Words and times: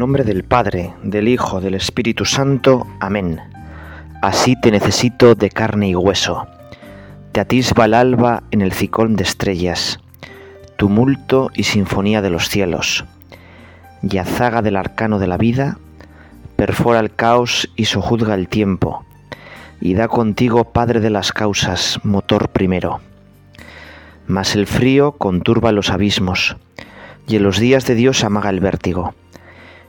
nombre 0.00 0.24
del 0.24 0.44
Padre, 0.44 0.94
del 1.02 1.28
Hijo, 1.28 1.60
del 1.60 1.74
Espíritu 1.74 2.24
Santo. 2.24 2.86
Amén. 3.00 3.38
Así 4.22 4.58
te 4.58 4.70
necesito 4.70 5.34
de 5.34 5.50
carne 5.50 5.90
y 5.90 5.94
hueso. 5.94 6.46
Te 7.32 7.40
atisba 7.40 7.84
el 7.84 7.92
alba 7.92 8.42
en 8.50 8.62
el 8.62 8.72
ciclón 8.72 9.14
de 9.14 9.24
estrellas, 9.24 10.00
tumulto 10.76 11.50
y 11.54 11.64
sinfonía 11.64 12.22
de 12.22 12.30
los 12.30 12.48
cielos. 12.48 13.04
Y 14.00 14.16
azaga 14.16 14.62
del 14.62 14.76
arcano 14.76 15.18
de 15.18 15.26
la 15.26 15.36
vida, 15.36 15.76
perfora 16.56 17.00
el 17.00 17.14
caos 17.14 17.68
y 17.76 17.84
sojuzga 17.84 18.34
el 18.34 18.48
tiempo, 18.48 19.04
y 19.82 19.92
da 19.92 20.08
contigo, 20.08 20.64
Padre 20.64 21.00
de 21.00 21.10
las 21.10 21.30
causas, 21.30 22.00
motor 22.04 22.48
primero. 22.48 23.00
Mas 24.26 24.56
el 24.56 24.66
frío 24.66 25.12
conturba 25.12 25.72
los 25.72 25.90
abismos, 25.90 26.56
y 27.28 27.36
en 27.36 27.42
los 27.42 27.58
días 27.58 27.84
de 27.84 27.96
Dios 27.96 28.24
amaga 28.24 28.48
el 28.48 28.60
vértigo 28.60 29.12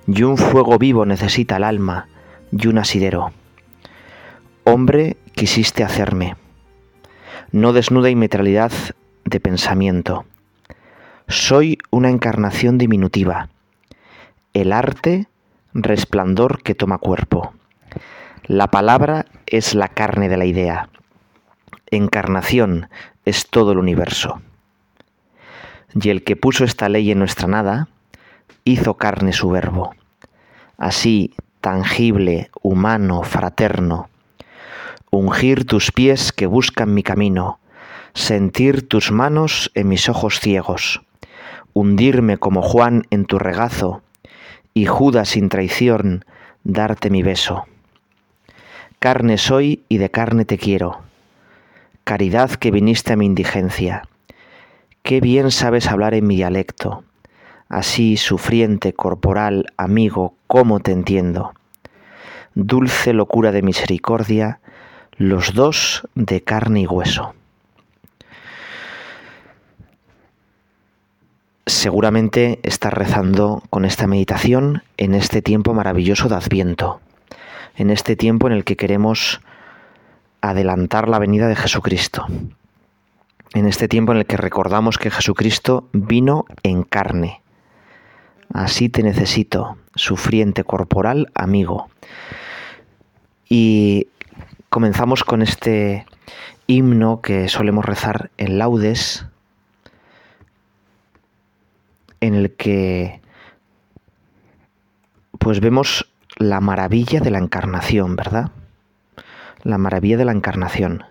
y 0.07 0.23
un 0.23 0.37
fuego 0.37 0.77
vivo 0.77 1.05
necesita 1.05 1.57
el 1.57 1.63
alma 1.63 2.07
y 2.51 2.67
un 2.67 2.77
asidero. 2.77 3.31
Hombre 4.63 5.17
quisiste 5.33 5.83
hacerme, 5.83 6.35
no 7.51 7.73
desnuda 7.73 8.09
inmetralidad 8.09 8.71
de 9.25 9.39
pensamiento. 9.39 10.25
Soy 11.27 11.77
una 11.89 12.09
encarnación 12.09 12.77
diminutiva, 12.77 13.49
el 14.53 14.73
arte 14.73 15.27
resplandor 15.73 16.61
que 16.61 16.75
toma 16.75 16.97
cuerpo. 16.97 17.53
La 18.45 18.67
palabra 18.67 19.25
es 19.45 19.75
la 19.75 19.87
carne 19.87 20.27
de 20.27 20.37
la 20.37 20.45
idea. 20.45 20.89
Encarnación 21.89 22.89
es 23.25 23.47
todo 23.47 23.71
el 23.71 23.77
universo. 23.77 24.41
Y 25.93 26.09
el 26.09 26.23
que 26.23 26.35
puso 26.35 26.63
esta 26.63 26.89
ley 26.89 27.11
en 27.11 27.19
nuestra 27.19 27.47
nada, 27.47 27.87
hizo 28.63 28.95
carne 28.95 29.33
su 29.33 29.49
verbo, 29.49 29.93
así 30.81 31.35
tangible, 31.61 32.49
humano, 32.63 33.21
fraterno. 33.21 34.09
Ungir 35.11 35.65
tus 35.65 35.91
pies 35.91 36.31
que 36.31 36.47
buscan 36.47 36.95
mi 36.95 37.03
camino, 37.03 37.59
sentir 38.15 38.89
tus 38.89 39.11
manos 39.11 39.71
en 39.75 39.87
mis 39.87 40.09
ojos 40.09 40.39
ciegos, 40.39 41.03
hundirme 41.73 42.37
como 42.37 42.63
Juan 42.63 43.03
en 43.11 43.25
tu 43.25 43.37
regazo, 43.37 44.01
y 44.73 44.87
Judas 44.87 45.29
sin 45.29 45.49
traición 45.49 46.25
darte 46.63 47.11
mi 47.11 47.21
beso. 47.21 47.65
Carne 48.97 49.37
soy 49.37 49.83
y 49.87 49.99
de 49.99 50.09
carne 50.09 50.45
te 50.45 50.57
quiero, 50.57 51.01
caridad 52.03 52.49
que 52.51 52.71
viniste 52.71 53.13
a 53.13 53.17
mi 53.17 53.27
indigencia. 53.27 54.01
Qué 55.03 55.21
bien 55.21 55.51
sabes 55.51 55.87
hablar 55.87 56.15
en 56.15 56.25
mi 56.25 56.37
dialecto 56.37 57.03
así 57.71 58.17
sufriente, 58.17 58.91
corporal, 58.91 59.67
amigo, 59.77 60.35
cómo 60.45 60.81
te 60.81 60.91
entiendo. 60.91 61.53
Dulce 62.53 63.13
locura 63.13 63.53
de 63.53 63.61
misericordia, 63.61 64.59
los 65.15 65.53
dos 65.53 66.05
de 66.13 66.41
carne 66.41 66.81
y 66.81 66.85
hueso. 66.85 67.33
Seguramente 71.65 72.59
estás 72.63 72.91
rezando 72.91 73.63
con 73.69 73.85
esta 73.85 74.05
meditación 74.05 74.83
en 74.97 75.15
este 75.15 75.41
tiempo 75.41 75.73
maravilloso 75.73 76.27
de 76.27 76.35
Adviento, 76.35 76.99
en 77.77 77.89
este 77.89 78.17
tiempo 78.17 78.47
en 78.47 78.53
el 78.53 78.65
que 78.65 78.75
queremos 78.75 79.39
adelantar 80.41 81.07
la 81.07 81.19
venida 81.19 81.47
de 81.47 81.55
Jesucristo, 81.55 82.25
en 83.53 83.65
este 83.65 83.87
tiempo 83.87 84.11
en 84.11 84.17
el 84.17 84.25
que 84.25 84.35
recordamos 84.35 84.97
que 84.97 85.09
Jesucristo 85.09 85.87
vino 85.93 86.45
en 86.63 86.83
carne, 86.83 87.41
Así 88.53 88.89
te 88.89 89.03
necesito, 89.03 89.77
sufriente 89.95 90.63
corporal 90.63 91.31
amigo. 91.33 91.89
Y 93.47 94.07
comenzamos 94.69 95.23
con 95.23 95.41
este 95.41 96.05
himno 96.67 97.21
que 97.21 97.47
solemos 97.49 97.85
rezar 97.85 98.31
en 98.37 98.57
laudes, 98.57 99.25
en 102.19 102.35
el 102.35 102.51
que 102.55 103.21
pues 105.39 105.59
vemos 105.59 106.07
la 106.37 106.61
maravilla 106.61 107.19
de 107.19 107.31
la 107.31 107.39
encarnación, 107.39 108.15
¿verdad? 108.15 108.51
La 109.63 109.77
maravilla 109.77 110.17
de 110.17 110.25
la 110.25 110.31
encarnación. 110.31 111.03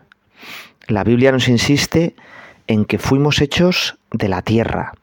La 0.86 1.04
Biblia 1.04 1.32
nos 1.32 1.48
insiste 1.48 2.14
en 2.66 2.84
que 2.84 2.98
fuimos 2.98 3.40
hechos 3.40 3.98
de 4.12 4.28
la 4.28 4.42
tierra, 4.42 4.94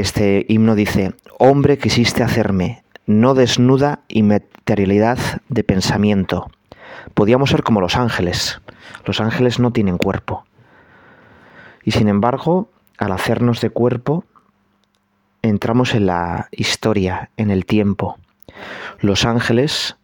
Este 0.00 0.46
himno 0.48 0.76
dice, 0.76 1.12
hombre 1.38 1.76
quisiste 1.76 2.22
hacerme, 2.22 2.82
no 3.04 3.34
desnuda 3.34 4.00
y 4.08 4.22
materialidad 4.22 5.18
de 5.50 5.62
pensamiento. 5.62 6.50
Podíamos 7.12 7.50
ser 7.50 7.62
como 7.62 7.82
los 7.82 7.96
ángeles. 7.96 8.62
Los 9.04 9.20
ángeles 9.20 9.58
no 9.58 9.72
tienen 9.72 9.98
cuerpo. 9.98 10.46
Y 11.84 11.90
sin 11.90 12.08
embargo, 12.08 12.70
al 12.96 13.12
hacernos 13.12 13.60
de 13.60 13.68
cuerpo, 13.68 14.24
entramos 15.42 15.94
en 15.94 16.06
la 16.06 16.48
historia, 16.50 17.28
en 17.36 17.50
el 17.50 17.66
tiempo. 17.66 18.16
Los 19.00 19.26
ángeles 19.26 19.98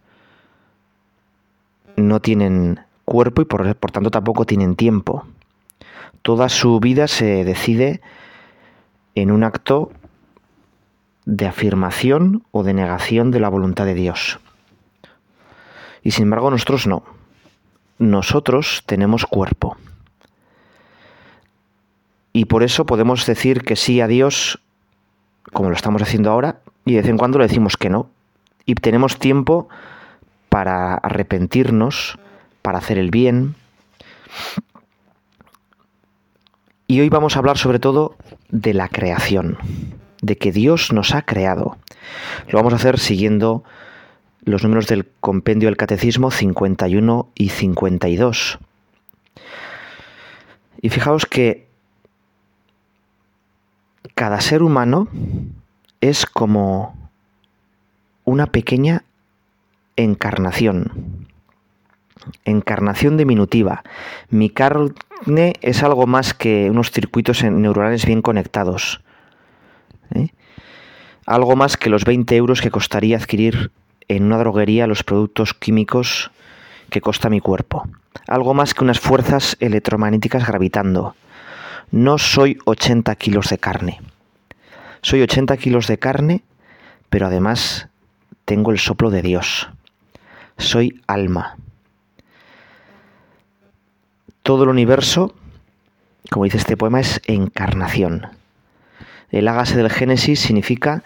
no 1.97 2.21
tienen 2.21 2.81
cuerpo 3.07 3.41
y 3.41 3.47
por, 3.47 3.75
por 3.77 3.93
tanto 3.93 4.11
tampoco 4.11 4.45
tienen 4.45 4.77
tiempo. 4.77 5.25
Toda 6.21 6.51
su 6.51 6.81
vida 6.81 7.09
se 7.09 7.45
decide 7.45 8.03
en 9.17 9.33
un 9.33 9.43
acto 9.43 9.91
de 11.25 11.47
afirmación 11.47 12.45
o 12.53 12.63
de 12.63 12.75
negación 12.75 13.33
de 13.33 13.41
la 13.41 13.49
voluntad 13.49 13.87
de 13.87 13.95
Dios. 13.95 14.39
Y 16.03 16.13
sin 16.13 16.25
embargo 16.25 16.51
nosotros 16.51 16.87
no. 16.87 17.03
Nosotros 17.99 18.85
tenemos 18.87 19.27
cuerpo. 19.27 19.77
Y 22.33 22.45
por 22.45 22.63
eso 22.63 22.85
podemos 22.85 23.27
decir 23.27 23.63
que 23.63 23.75
sí 23.75 24.01
a 24.03 24.07
Dios, 24.07 24.61
como 25.53 25.71
lo 25.71 25.75
estamos 25.75 26.03
haciendo 26.03 26.31
ahora, 26.31 26.61
y 26.85 26.93
de 26.93 27.01
vez 27.01 27.09
en 27.09 27.17
cuando 27.17 27.39
le 27.39 27.47
decimos 27.49 27.77
que 27.77 27.89
no. 27.89 28.11
Y 28.67 28.75
tenemos 28.75 29.19
tiempo 29.19 29.69
para 30.51 30.95
arrepentirnos, 30.95 32.19
para 32.61 32.79
hacer 32.79 32.99
el 32.99 33.11
bien. 33.11 33.55
Y 36.87 37.01
hoy 37.01 37.09
vamos 37.09 37.35
a 37.35 37.39
hablar 37.39 37.57
sobre 37.57 37.79
todo 37.79 38.17
de 38.51 38.75
la 38.75 38.89
creación, 38.89 39.59
de 40.23 40.37
que 40.37 40.53
Dios 40.53 40.93
nos 40.93 41.15
ha 41.15 41.23
creado. 41.23 41.77
Lo 42.49 42.59
vamos 42.59 42.73
a 42.73 42.77
hacer 42.77 42.99
siguiendo 42.99 43.65
los 44.45 44.63
números 44.63 44.87
del 44.87 45.07
compendio 45.21 45.69
del 45.69 45.77
Catecismo 45.77 46.31
51 46.31 47.31
y 47.35 47.49
52. 47.49 48.59
Y 50.81 50.89
fijaos 50.89 51.27
que 51.27 51.67
cada 54.15 54.41
ser 54.41 54.63
humano 54.63 55.09
es 56.01 56.27
como 56.27 57.11
una 58.25 58.47
pequeña 58.47 59.05
encarnación 59.97 61.16
encarnación 62.45 63.17
diminutiva. 63.17 63.83
Mi 64.31 64.51
carne 64.51 65.55
es 65.61 65.83
algo 65.83 66.07
más 66.07 66.35
que 66.35 66.71
unos 66.71 66.91
circuitos 66.91 67.43
neuronales 67.43 68.07
bien 68.07 68.23
conectados. 68.23 69.01
¿eh? 70.15 70.29
Algo 71.27 71.57
más 71.57 71.77
que 71.77 71.91
los 71.91 72.05
20 72.05 72.37
euros 72.37 72.61
que 72.61 72.71
costaría 72.71 73.17
adquirir 73.17 73.71
en 74.09 74.25
una 74.25 74.39
droguería 74.39 74.87
los 74.87 75.03
productos 75.03 75.55
químicos 75.55 76.31
que 76.91 77.01
costa 77.01 77.31
mi 77.31 77.41
cuerpo. 77.41 77.89
Algo 78.29 78.55
más 78.55 78.75
que 78.75 78.85
unas 78.85 79.01
fuerzas 79.01 79.57
electromagnéticas 79.61 80.47
gravitando. 80.47 81.15
No 81.91 82.19
soy 82.19 82.59
80 82.65 83.15
kilos 83.17 83.49
de 83.51 83.59
carne. 83.59 84.01
Soy 85.03 85.23
80 85.23 85.57
kilos 85.57 85.87
de 85.87 85.99
carne, 85.99 86.43
pero 87.11 87.27
además 87.27 87.89
tengo 88.45 88.73
el 88.73 88.79
soplo 88.79 89.11
de 89.11 89.23
Dios. 89.23 89.69
Soy 90.59 91.01
alma. 91.07 91.57
Todo 94.47 94.63
el 94.63 94.69
universo, 94.69 95.35
como 96.31 96.45
dice 96.45 96.59
este 96.59 96.77
poema, 96.77 97.01
es 97.01 97.21
encarnación. 97.27 98.29
El 99.33 99.49
hágase 99.49 99.77
del 99.77 99.91
Génesis 99.91 100.39
significa 100.39 101.03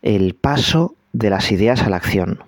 el 0.00 0.34
paso 0.34 0.94
de 1.12 1.28
las 1.28 1.52
ideas 1.52 1.82
a 1.82 1.90
la 1.90 1.96
acción. 1.96 2.42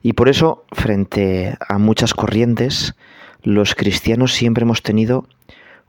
Y 0.00 0.14
por 0.14 0.30
eso, 0.30 0.64
frente 0.72 1.54
a 1.68 1.76
muchas 1.76 2.14
corrientes, 2.14 2.94
los 3.42 3.74
cristianos 3.74 4.32
siempre 4.32 4.62
hemos 4.62 4.82
tenido 4.82 5.26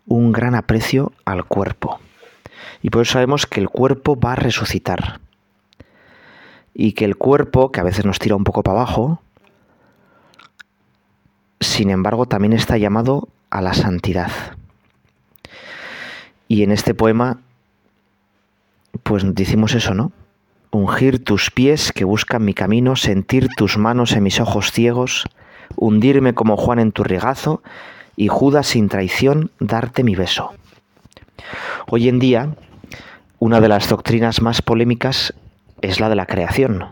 un 0.06 0.34
gran 0.34 0.54
aprecio 0.54 1.14
al 1.24 1.46
cuerpo. 1.46 2.02
Y 2.82 2.90
por 2.90 3.04
eso 3.04 3.14
sabemos 3.14 3.46
que 3.46 3.62
el 3.62 3.70
cuerpo 3.70 4.20
va 4.20 4.34
a 4.34 4.36
resucitar. 4.36 5.22
Y 6.74 6.92
que 6.92 7.06
el 7.06 7.16
cuerpo, 7.16 7.72
que 7.72 7.80
a 7.80 7.84
veces 7.84 8.04
nos 8.04 8.20
tira 8.20 8.36
un 8.36 8.44
poco 8.44 8.62
para 8.62 8.80
abajo, 8.80 9.22
sin 11.60 11.90
embargo 11.90 12.26
también 12.26 12.54
está 12.54 12.78
llamado 12.78 13.30
a 13.50 13.62
la 13.62 13.74
santidad. 13.74 14.32
Y 16.48 16.64
en 16.64 16.72
este 16.72 16.94
poema 16.94 17.40
pues 19.04 19.24
decimos 19.36 19.74
eso, 19.76 19.94
¿no? 19.94 20.12
Ungir 20.72 21.24
tus 21.24 21.52
pies 21.52 21.92
que 21.92 22.06
buscan 22.06 22.44
mi 22.44 22.54
camino, 22.54 22.96
sentir 22.96 23.48
tus 23.56 23.78
manos 23.78 24.14
en 24.14 24.24
mis 24.24 24.40
ojos 24.40 24.72
ciegos, 24.72 25.26
hundirme 25.76 26.34
como 26.34 26.58
Juan 26.58 26.80
en 26.80 26.92
tu 26.92 27.04
regazo 27.04 27.62
y 28.16 28.28
Judas 28.28 28.68
sin 28.68 28.90
traición 28.90 29.52
darte 29.60 30.04
mi 30.04 30.16
beso. 30.16 30.54
Hoy 31.88 32.10
en 32.10 32.20
día, 32.20 32.56
una 33.40 33.62
de 33.62 33.70
las 33.70 33.88
doctrinas 33.90 34.42
más 34.42 34.62
polémicas 34.62 35.34
es 35.82 36.00
la 36.00 36.10
de 36.10 36.16
la 36.16 36.26
creación. 36.26 36.86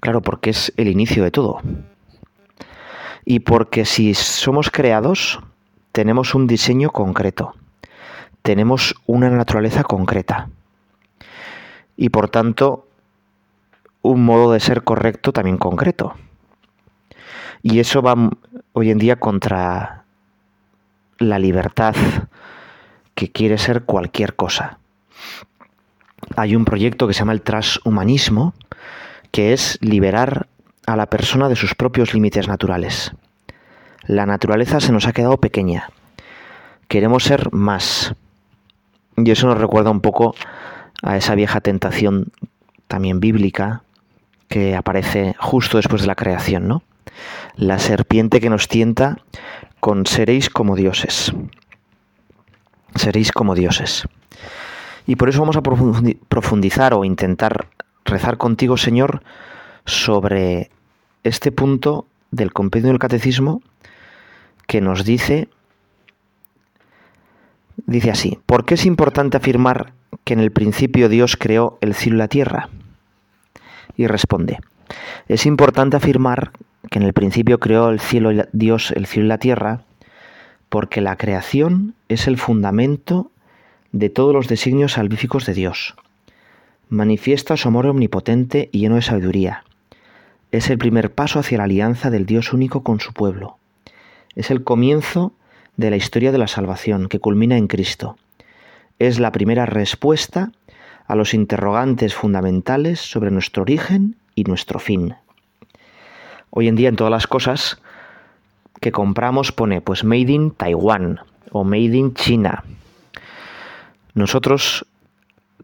Claro, 0.00 0.20
porque 0.20 0.50
es 0.50 0.72
el 0.76 0.88
inicio 0.88 1.22
de 1.22 1.30
todo. 1.30 1.60
Y 3.24 3.40
porque 3.40 3.84
si 3.84 4.14
somos 4.14 4.70
creados, 4.70 5.40
tenemos 5.92 6.34
un 6.34 6.46
diseño 6.46 6.90
concreto, 6.90 7.54
tenemos 8.42 8.94
una 9.06 9.30
naturaleza 9.30 9.84
concreta 9.84 10.48
y 11.96 12.08
por 12.08 12.28
tanto 12.28 12.86
un 14.00 14.24
modo 14.24 14.52
de 14.52 14.60
ser 14.60 14.82
correcto 14.82 15.32
también 15.32 15.58
concreto. 15.58 16.14
Y 17.62 17.78
eso 17.78 18.02
va 18.02 18.30
hoy 18.72 18.90
en 18.90 18.98
día 18.98 19.16
contra 19.20 20.04
la 21.18 21.38
libertad 21.38 21.94
que 23.14 23.30
quiere 23.30 23.58
ser 23.58 23.84
cualquier 23.84 24.34
cosa. 24.34 24.78
Hay 26.36 26.56
un 26.56 26.64
proyecto 26.64 27.06
que 27.06 27.14
se 27.14 27.20
llama 27.20 27.32
el 27.32 27.42
transhumanismo, 27.42 28.54
que 29.30 29.52
es 29.52 29.78
liberar 29.80 30.48
a 30.86 30.96
la 30.96 31.06
persona 31.06 31.48
de 31.48 31.56
sus 31.56 31.74
propios 31.74 32.14
límites 32.14 32.48
naturales. 32.48 33.12
La 34.04 34.26
naturaleza 34.26 34.80
se 34.80 34.92
nos 34.92 35.06
ha 35.06 35.12
quedado 35.12 35.38
pequeña. 35.38 35.90
Queremos 36.88 37.24
ser 37.24 37.52
más. 37.52 38.14
Y 39.16 39.30
eso 39.30 39.46
nos 39.46 39.58
recuerda 39.58 39.90
un 39.90 40.00
poco 40.00 40.34
a 41.02 41.16
esa 41.16 41.34
vieja 41.34 41.60
tentación 41.60 42.32
también 42.88 43.20
bíblica 43.20 43.82
que 44.48 44.76
aparece 44.76 45.34
justo 45.38 45.78
después 45.78 46.02
de 46.02 46.08
la 46.08 46.14
creación, 46.14 46.68
¿no? 46.68 46.82
La 47.56 47.78
serpiente 47.78 48.40
que 48.40 48.50
nos 48.50 48.68
tienta 48.68 49.18
con 49.80 50.06
seréis 50.06 50.50
como 50.50 50.76
dioses. 50.76 51.32
Seréis 52.94 53.32
como 53.32 53.54
dioses. 53.54 54.06
Y 55.06 55.16
por 55.16 55.28
eso 55.28 55.40
vamos 55.40 55.56
a 55.56 55.62
profundizar 55.62 56.94
o 56.94 57.04
intentar 57.04 57.66
rezar 58.04 58.36
contigo, 58.36 58.76
Señor, 58.76 59.22
sobre 59.86 60.70
este 61.24 61.52
punto 61.52 62.06
del 62.30 62.52
compendio 62.52 62.90
del 62.90 62.98
catecismo 62.98 63.62
que 64.66 64.80
nos 64.80 65.04
dice, 65.04 65.48
dice 67.86 68.10
así, 68.10 68.38
¿por 68.46 68.64
qué 68.64 68.74
es 68.74 68.86
importante 68.86 69.36
afirmar 69.36 69.92
que 70.24 70.34
en 70.34 70.40
el 70.40 70.50
principio 70.50 71.08
Dios 71.08 71.36
creó 71.36 71.78
el 71.80 71.94
cielo 71.94 72.16
y 72.16 72.18
la 72.18 72.28
tierra? 72.28 72.68
Y 73.96 74.06
responde, 74.06 74.58
es 75.28 75.46
importante 75.46 75.96
afirmar 75.96 76.52
que 76.90 76.98
en 76.98 77.04
el 77.04 77.12
principio 77.12 77.58
creó 77.60 77.90
el 77.90 78.00
cielo 78.00 78.30
Dios 78.52 78.92
el 78.92 79.06
cielo 79.06 79.26
y 79.26 79.28
la 79.28 79.38
tierra 79.38 79.82
porque 80.68 81.02
la 81.02 81.16
creación 81.16 81.94
es 82.08 82.26
el 82.26 82.38
fundamento 82.38 83.30
de 83.92 84.08
todos 84.08 84.32
los 84.32 84.48
designios 84.48 84.92
salvíficos 84.92 85.44
de 85.44 85.52
Dios. 85.52 85.94
Manifiesta 86.88 87.58
su 87.58 87.68
amor 87.68 87.86
omnipotente 87.86 88.70
y 88.72 88.78
lleno 88.78 88.94
de 88.94 89.02
sabiduría. 89.02 89.64
Es 90.52 90.68
el 90.68 90.76
primer 90.76 91.14
paso 91.14 91.38
hacia 91.38 91.56
la 91.56 91.64
alianza 91.64 92.10
del 92.10 92.26
Dios 92.26 92.52
único 92.52 92.82
con 92.82 93.00
su 93.00 93.14
pueblo. 93.14 93.56
Es 94.36 94.50
el 94.50 94.62
comienzo 94.64 95.32
de 95.78 95.88
la 95.88 95.96
historia 95.96 96.30
de 96.30 96.36
la 96.36 96.46
salvación 96.46 97.08
que 97.08 97.20
culmina 97.20 97.56
en 97.56 97.68
Cristo. 97.68 98.18
Es 98.98 99.18
la 99.18 99.32
primera 99.32 99.64
respuesta 99.64 100.52
a 101.06 101.16
los 101.16 101.32
interrogantes 101.32 102.14
fundamentales 102.14 103.00
sobre 103.00 103.30
nuestro 103.30 103.62
origen 103.62 104.16
y 104.34 104.44
nuestro 104.44 104.78
fin. 104.78 105.14
Hoy 106.50 106.68
en 106.68 106.76
día 106.76 106.90
en 106.90 106.96
todas 106.96 107.10
las 107.10 107.26
cosas 107.26 107.80
que 108.78 108.92
compramos 108.92 109.52
pone 109.52 109.80
pues 109.80 110.04
Made 110.04 110.32
in 110.32 110.50
Taiwan 110.50 111.20
o 111.50 111.64
Made 111.64 111.96
in 111.96 112.12
China. 112.12 112.62
Nosotros 114.12 114.84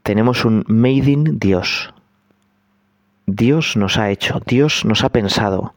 tenemos 0.02 0.46
un 0.46 0.64
Made 0.66 1.10
in 1.10 1.38
Dios. 1.38 1.92
Dios 3.30 3.76
nos 3.76 3.98
ha 3.98 4.10
hecho, 4.10 4.40
Dios 4.46 4.86
nos 4.86 5.04
ha 5.04 5.10
pensado. 5.10 5.74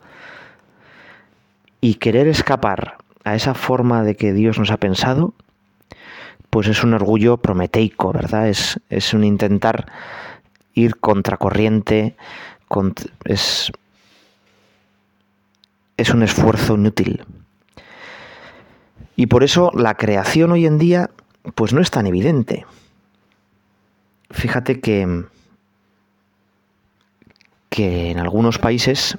Y 1.81 1.95
querer 1.95 2.29
escapar 2.29 2.95
a 3.25 3.35
esa 3.35 3.53
forma 3.53 4.03
de 4.03 4.15
que 4.15 4.31
Dios 4.31 4.57
nos 4.57 4.71
ha 4.71 4.77
pensado, 4.77 5.33
pues 6.49 6.69
es 6.69 6.81
un 6.85 6.93
orgullo 6.93 7.37
prometeico, 7.37 8.13
¿verdad? 8.13 8.47
Es, 8.47 8.79
es 8.89 9.13
un 9.13 9.25
intentar 9.25 9.91
ir 10.73 10.95
contracorriente, 10.95 12.15
es, 13.25 13.69
es 15.97 16.09
un 16.11 16.23
esfuerzo 16.23 16.75
inútil. 16.75 17.25
Y 19.17 19.25
por 19.25 19.43
eso 19.43 19.71
la 19.73 19.95
creación 19.95 20.53
hoy 20.53 20.65
en 20.65 20.77
día, 20.77 21.09
pues 21.55 21.73
no 21.73 21.81
es 21.81 21.91
tan 21.91 22.07
evidente. 22.07 22.65
Fíjate 24.29 24.79
que, 24.79 25.25
que 27.71 28.11
en 28.11 28.19
algunos 28.19 28.59
países 28.59 29.17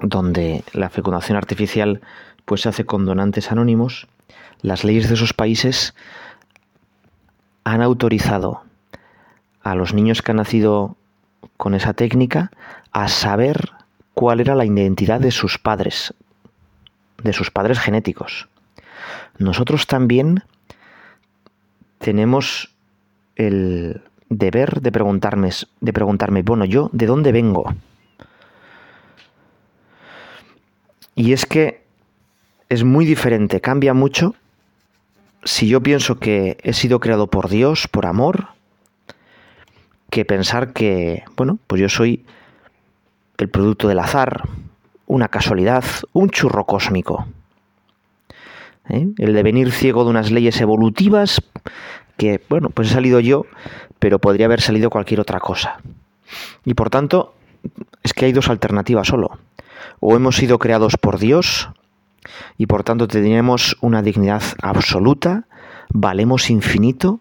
donde 0.00 0.64
la 0.72 0.90
fecundación 0.90 1.38
artificial 1.38 2.00
pues 2.44 2.62
se 2.62 2.68
hace 2.68 2.84
con 2.84 3.06
donantes 3.06 3.52
anónimos, 3.52 4.08
las 4.62 4.82
leyes 4.82 5.08
de 5.08 5.14
esos 5.14 5.32
países 5.32 5.94
han 7.62 7.80
autorizado 7.80 8.64
a 9.62 9.76
los 9.76 9.94
niños 9.94 10.22
que 10.22 10.32
han 10.32 10.38
nacido 10.38 10.96
con 11.56 11.74
esa 11.74 11.94
técnica 11.94 12.50
a 12.90 13.06
saber 13.06 13.70
cuál 14.12 14.40
era 14.40 14.56
la 14.56 14.64
identidad 14.64 15.20
de 15.20 15.30
sus 15.30 15.58
padres, 15.58 16.14
de 17.22 17.32
sus 17.32 17.52
padres 17.52 17.78
genéticos. 17.78 18.48
Nosotros 19.38 19.86
también 19.86 20.42
tenemos 21.98 22.74
el 23.36 24.02
deber 24.38 24.80
de 24.80 24.92
preguntarme, 24.92 25.50
de 25.80 25.92
preguntarme, 25.92 26.42
bueno, 26.42 26.64
yo, 26.64 26.90
¿de 26.92 27.06
dónde 27.06 27.32
vengo? 27.32 27.72
Y 31.14 31.32
es 31.32 31.46
que 31.46 31.82
es 32.68 32.84
muy 32.84 33.04
diferente, 33.04 33.60
cambia 33.60 33.94
mucho 33.94 34.34
si 35.44 35.68
yo 35.68 35.82
pienso 35.82 36.18
que 36.18 36.56
he 36.62 36.72
sido 36.72 37.00
creado 37.00 37.26
por 37.26 37.48
Dios, 37.48 37.88
por 37.88 38.06
amor, 38.06 38.48
que 40.10 40.24
pensar 40.24 40.72
que, 40.72 41.24
bueno, 41.36 41.58
pues 41.66 41.80
yo 41.80 41.88
soy 41.88 42.24
el 43.38 43.48
producto 43.48 43.88
del 43.88 43.98
azar, 43.98 44.42
una 45.06 45.28
casualidad, 45.28 45.84
un 46.12 46.30
churro 46.30 46.64
cósmico. 46.64 47.26
¿Eh? 48.88 49.08
El 49.18 49.32
devenir 49.32 49.72
ciego 49.72 50.04
de 50.04 50.10
unas 50.10 50.30
leyes 50.30 50.60
evolutivas 50.60 51.40
que, 52.16 52.40
bueno, 52.48 52.70
pues 52.70 52.90
he 52.90 52.94
salido 52.94 53.20
yo, 53.20 53.46
pero 53.98 54.18
podría 54.18 54.46
haber 54.46 54.60
salido 54.60 54.90
cualquier 54.90 55.20
otra 55.20 55.40
cosa. 55.40 55.80
Y 56.64 56.74
por 56.74 56.90
tanto, 56.90 57.34
es 58.02 58.12
que 58.12 58.26
hay 58.26 58.32
dos 58.32 58.48
alternativas 58.48 59.08
solo. 59.08 59.38
O 60.00 60.16
hemos 60.16 60.36
sido 60.36 60.58
creados 60.58 60.96
por 60.96 61.18
Dios 61.18 61.70
y 62.58 62.66
por 62.66 62.84
tanto 62.84 63.08
tenemos 63.08 63.76
una 63.80 64.02
dignidad 64.02 64.42
absoluta, 64.62 65.46
valemos 65.92 66.50
infinito, 66.50 67.20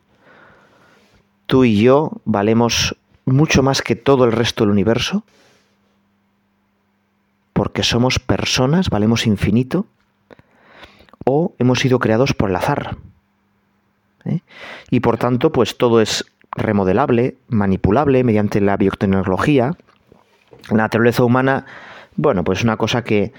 tú 1.48 1.64
y 1.64 1.82
yo 1.82 2.12
valemos 2.26 2.96
mucho 3.26 3.64
más 3.64 3.82
que 3.82 3.96
todo 3.96 4.26
el 4.26 4.32
resto 4.32 4.64
del 4.64 4.72
universo, 4.72 5.24
porque 7.54 7.84
somos 7.84 8.20
personas, 8.20 8.90
valemos 8.90 9.28
infinito, 9.28 9.86
o 11.26 11.54
hemos 11.60 11.80
sido 11.80 12.00
creados 12.00 12.34
por 12.34 12.50
el 12.50 12.56
azar. 12.56 12.98
¿eh? 14.26 14.40
Y 14.90 15.00
por 15.00 15.18
tanto, 15.18 15.52
pues 15.52 15.78
todo 15.78 16.02
es 16.02 16.26
remodelable, 16.52 17.38
manipulable 17.48 18.24
mediante 18.24 18.62
la 18.62 18.78
biotecnología. 18.78 19.76
La 20.70 20.78
naturaleza 20.78 21.24
humana, 21.24 21.66
bueno, 22.16 22.44
pues 22.44 22.64
una 22.64 22.78
cosa 22.78 23.04
que 23.04 23.34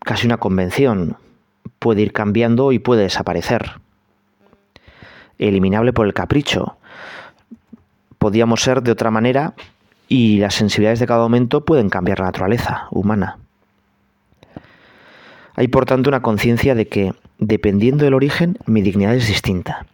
casi 0.00 0.26
una 0.26 0.38
convención, 0.38 1.16
puede 1.78 2.02
ir 2.02 2.12
cambiando 2.12 2.72
y 2.72 2.78
puede 2.78 3.02
desaparecer. 3.02 3.80
Eliminable 5.38 5.92
por 5.92 6.06
el 6.06 6.14
capricho. 6.14 6.76
Podíamos 8.18 8.62
ser 8.62 8.82
de 8.82 8.92
otra 8.92 9.10
manera 9.10 9.54
y 10.08 10.38
las 10.38 10.54
sensibilidades 10.54 11.00
de 11.00 11.06
cada 11.06 11.20
momento 11.20 11.64
pueden 11.64 11.88
cambiar 11.88 12.18
la 12.18 12.26
naturaleza 12.26 12.88
humana. 12.90 13.38
Hay 15.60 15.68
por 15.68 15.84
tanto 15.84 16.08
una 16.08 16.22
conciencia 16.22 16.74
de 16.74 16.88
que, 16.88 17.12
dependiendo 17.38 18.06
del 18.06 18.14
origen, 18.14 18.56
mi 18.64 18.80
dignidad 18.80 19.14
es 19.14 19.28
distinta. 19.28 19.84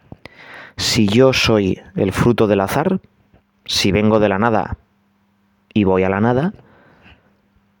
Si 0.77 1.09
yo 1.09 1.33
soy 1.33 1.81
el 1.97 2.13
fruto 2.13 2.47
del 2.47 2.61
azar, 2.61 3.01
si 3.65 3.91
vengo 3.91 4.21
de 4.21 4.29
la 4.29 4.39
nada 4.39 4.77
y 5.73 5.83
voy 5.83 6.03
a 6.03 6.09
la 6.09 6.21
nada, 6.21 6.53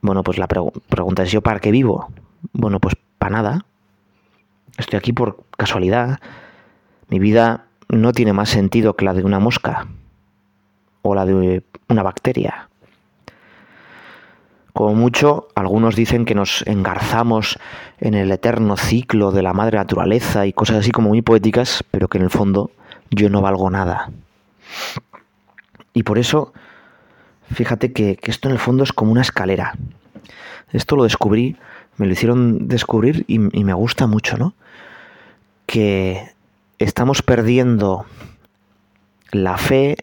bueno, 0.01 0.21
pues 0.21 0.37
la 0.37 0.47
pregunta 0.47 1.23
es 1.23 1.31
yo 1.31 1.39
para 1.39 1.61
qué 1.61 1.71
vivo. 1.71 2.11
Bueno, 2.51 2.81
pues 2.81 2.95
para 3.19 3.37
nada. 3.37 3.65
Estoy 4.77 4.97
aquí 4.97 5.13
por 5.13 5.45
casualidad. 5.55 6.19
Mi 7.07 7.19
vida 7.19 7.67
no 7.87 8.11
tiene 8.11 8.33
más 8.33 8.49
sentido 8.49 8.97
que 8.97 9.05
la 9.05 9.13
de 9.13 9.23
una 9.23 9.39
mosca. 9.39 9.87
o 11.03 11.15
la 11.15 11.25
de 11.25 11.63
una 11.87 12.03
bacteria. 12.03 12.67
Como 14.77 14.93
mucho, 14.93 15.47
algunos 15.55 15.95
dicen 15.95 16.23
que 16.23 16.35
nos 16.35 16.61
engarzamos 16.67 17.57
en 17.99 18.13
el 18.13 18.31
eterno 18.31 18.77
ciclo 18.77 19.31
de 19.31 19.41
la 19.41 19.51
madre 19.51 19.79
naturaleza 19.79 20.45
y 20.45 20.53
cosas 20.53 20.77
así 20.77 20.91
como 20.91 21.09
muy 21.09 21.23
poéticas, 21.23 21.83
pero 21.89 22.07
que 22.07 22.19
en 22.19 22.25
el 22.25 22.29
fondo 22.29 22.69
yo 23.09 23.27
no 23.31 23.41
valgo 23.41 23.71
nada. 23.71 24.11
Y 25.93 26.03
por 26.03 26.19
eso, 26.19 26.53
fíjate 27.51 27.91
que, 27.91 28.19
esto 28.21 28.49
en 28.49 28.53
el 28.53 28.59
fondo 28.59 28.83
es 28.83 28.93
como 28.93 29.11
una 29.11 29.23
escalera. 29.23 29.73
Esto 30.71 30.95
lo 30.95 31.05
descubrí, 31.05 31.55
me 31.97 32.05
lo 32.05 32.13
hicieron 32.13 32.67
descubrir 32.67 33.25
y, 33.27 33.39
y 33.59 33.63
me 33.63 33.73
gusta 33.73 34.05
mucho, 34.05 34.37
¿no? 34.37 34.53
Que 35.65 36.33
estamos 36.77 37.23
perdiendo 37.23 38.05
la 39.31 39.57
fe 39.57 39.97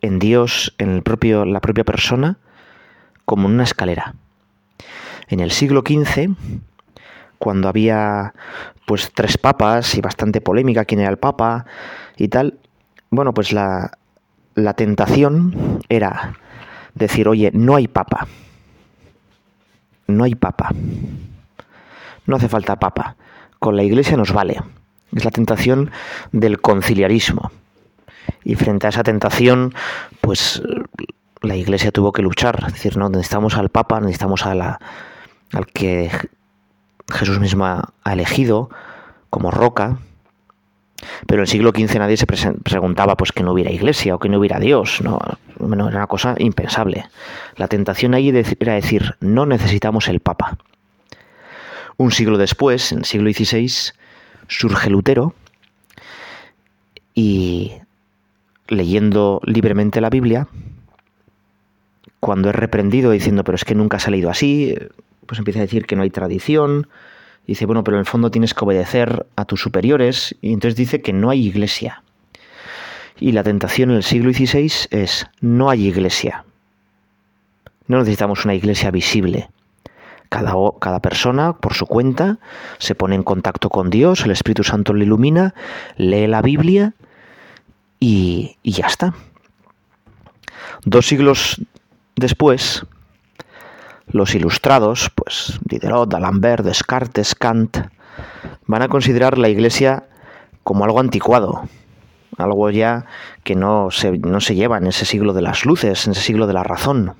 en 0.00 0.18
Dios, 0.18 0.74
en 0.78 0.88
el 0.88 1.02
propio, 1.02 1.44
la 1.44 1.60
propia 1.60 1.84
persona, 1.84 2.38
como 3.24 3.48
en 3.48 3.54
una 3.54 3.64
escalera. 3.64 4.14
En 5.28 5.40
el 5.40 5.50
siglo 5.50 5.82
XV, 5.86 6.30
cuando 7.38 7.68
había 7.68 8.34
pues 8.86 9.12
tres 9.14 9.38
papas 9.38 9.94
y 9.94 10.00
bastante 10.00 10.40
polémica 10.40 10.84
quién 10.84 11.00
era 11.00 11.10
el 11.10 11.18
papa 11.18 11.64
y 12.16 12.28
tal, 12.28 12.58
bueno, 13.10 13.32
pues 13.32 13.52
la, 13.52 13.92
la 14.54 14.74
tentación 14.74 15.80
era 15.88 16.34
decir, 16.94 17.28
oye, 17.28 17.50
no 17.52 17.76
hay 17.76 17.88
papa. 17.88 18.26
No 20.06 20.24
hay 20.24 20.34
papa. 20.34 20.70
No 22.26 22.36
hace 22.36 22.48
falta 22.48 22.76
papa. 22.76 23.16
Con 23.58 23.76
la 23.76 23.82
iglesia 23.82 24.16
nos 24.16 24.32
vale. 24.32 24.60
Es 25.14 25.24
la 25.24 25.30
tentación 25.30 25.90
del 26.32 26.60
conciliarismo. 26.60 27.50
Y 28.44 28.54
frente 28.54 28.86
a 28.86 28.90
esa 28.90 29.02
tentación, 29.02 29.74
pues 30.20 30.62
la 31.44 31.56
Iglesia 31.56 31.92
tuvo 31.92 32.12
que 32.12 32.22
luchar. 32.22 32.64
Es 32.66 32.74
decir, 32.74 32.96
no 32.96 33.08
necesitamos 33.08 33.56
al 33.56 33.68
Papa, 33.68 34.00
necesitamos 34.00 34.46
a 34.46 34.54
la, 34.54 34.78
al 35.52 35.66
que 35.66 36.10
Jesús 37.12 37.38
mismo 37.40 37.64
ha 37.64 38.12
elegido 38.12 38.70
como 39.30 39.50
roca. 39.50 39.98
Pero 41.26 41.40
en 41.40 41.42
el 41.42 41.48
siglo 41.48 41.70
XV 41.70 41.98
nadie 41.98 42.16
se 42.16 42.26
preguntaba 42.26 43.16
pues 43.16 43.32
que 43.32 43.42
no 43.42 43.52
hubiera 43.52 43.70
iglesia 43.70 44.14
o 44.14 44.18
que 44.18 44.28
no 44.28 44.38
hubiera 44.38 44.58
Dios. 44.58 45.00
No, 45.02 45.18
no 45.58 45.88
era 45.88 45.98
una 45.98 46.06
cosa 46.06 46.34
impensable. 46.38 47.04
La 47.56 47.68
tentación 47.68 48.14
ahí 48.14 48.28
era 48.58 48.74
decir, 48.74 49.16
no 49.20 49.44
necesitamos 49.44 50.08
el 50.08 50.20
Papa. 50.20 50.56
Un 51.96 52.10
siglo 52.10 52.38
después, 52.38 52.90
en 52.92 53.00
el 53.00 53.04
siglo 53.04 53.30
XVI, 53.30 53.92
surge 54.48 54.90
Lutero 54.90 55.34
y 57.14 57.72
leyendo 58.68 59.40
libremente 59.44 60.00
la 60.00 60.10
Biblia, 60.10 60.48
cuando 62.24 62.48
es 62.48 62.56
reprendido 62.56 63.10
diciendo, 63.10 63.44
pero 63.44 63.56
es 63.56 63.66
que 63.66 63.74
nunca 63.74 63.98
ha 63.98 64.00
salido 64.00 64.30
así, 64.30 64.74
pues 65.26 65.38
empieza 65.38 65.60
a 65.60 65.62
decir 65.62 65.84
que 65.84 65.94
no 65.94 66.04
hay 66.04 66.08
tradición, 66.08 66.88
dice, 67.46 67.66
bueno, 67.66 67.84
pero 67.84 67.98
en 67.98 68.00
el 68.00 68.06
fondo 68.06 68.30
tienes 68.30 68.54
que 68.54 68.64
obedecer 68.64 69.26
a 69.36 69.44
tus 69.44 69.60
superiores, 69.60 70.34
y 70.40 70.54
entonces 70.54 70.74
dice 70.74 71.02
que 71.02 71.12
no 71.12 71.28
hay 71.28 71.46
iglesia. 71.46 72.02
Y 73.20 73.32
la 73.32 73.42
tentación 73.42 73.90
en 73.90 73.96
el 73.96 74.02
siglo 74.02 74.32
XVI 74.32 74.72
es, 74.90 75.26
no 75.42 75.68
hay 75.68 75.86
iglesia. 75.86 76.46
No 77.88 77.98
necesitamos 77.98 78.46
una 78.46 78.54
iglesia 78.54 78.90
visible. 78.90 79.50
Cada, 80.30 80.54
cada, 80.80 81.00
persona, 81.00 81.52
por 81.52 81.74
su 81.74 81.84
cuenta, 81.84 82.38
se 82.78 82.94
pone 82.94 83.16
en 83.16 83.22
contacto 83.22 83.68
con 83.68 83.90
Dios, 83.90 84.24
el 84.24 84.30
Espíritu 84.30 84.64
Santo 84.64 84.94
le 84.94 85.04
ilumina, 85.04 85.54
lee 85.98 86.26
la 86.26 86.40
Biblia 86.40 86.94
y, 88.00 88.56
ya 88.64 88.86
está. 88.86 89.12
Dos 90.86 91.06
siglos 91.06 91.60
después, 92.16 92.86
los 94.06 94.34
ilustrados, 94.34 95.10
pues 95.14 95.58
Diderot, 95.64 96.10
D'Alembert, 96.10 96.64
Descartes, 96.64 97.34
Kant, 97.34 97.78
van 98.66 98.82
a 98.82 98.88
considerar 98.88 99.38
la 99.38 99.48
Iglesia 99.48 100.04
como 100.62 100.84
algo 100.84 101.00
anticuado, 101.00 101.68
algo 102.38 102.70
ya 102.70 103.06
que 103.42 103.54
no 103.54 103.90
se, 103.90 104.18
no 104.18 104.40
se 104.40 104.54
lleva 104.54 104.78
en 104.78 104.86
ese 104.86 105.04
siglo 105.04 105.32
de 105.32 105.42
las 105.42 105.64
luces, 105.64 106.06
en 106.06 106.12
ese 106.12 106.22
siglo 106.22 106.46
de 106.46 106.54
la 106.54 106.62
razón. 106.62 107.14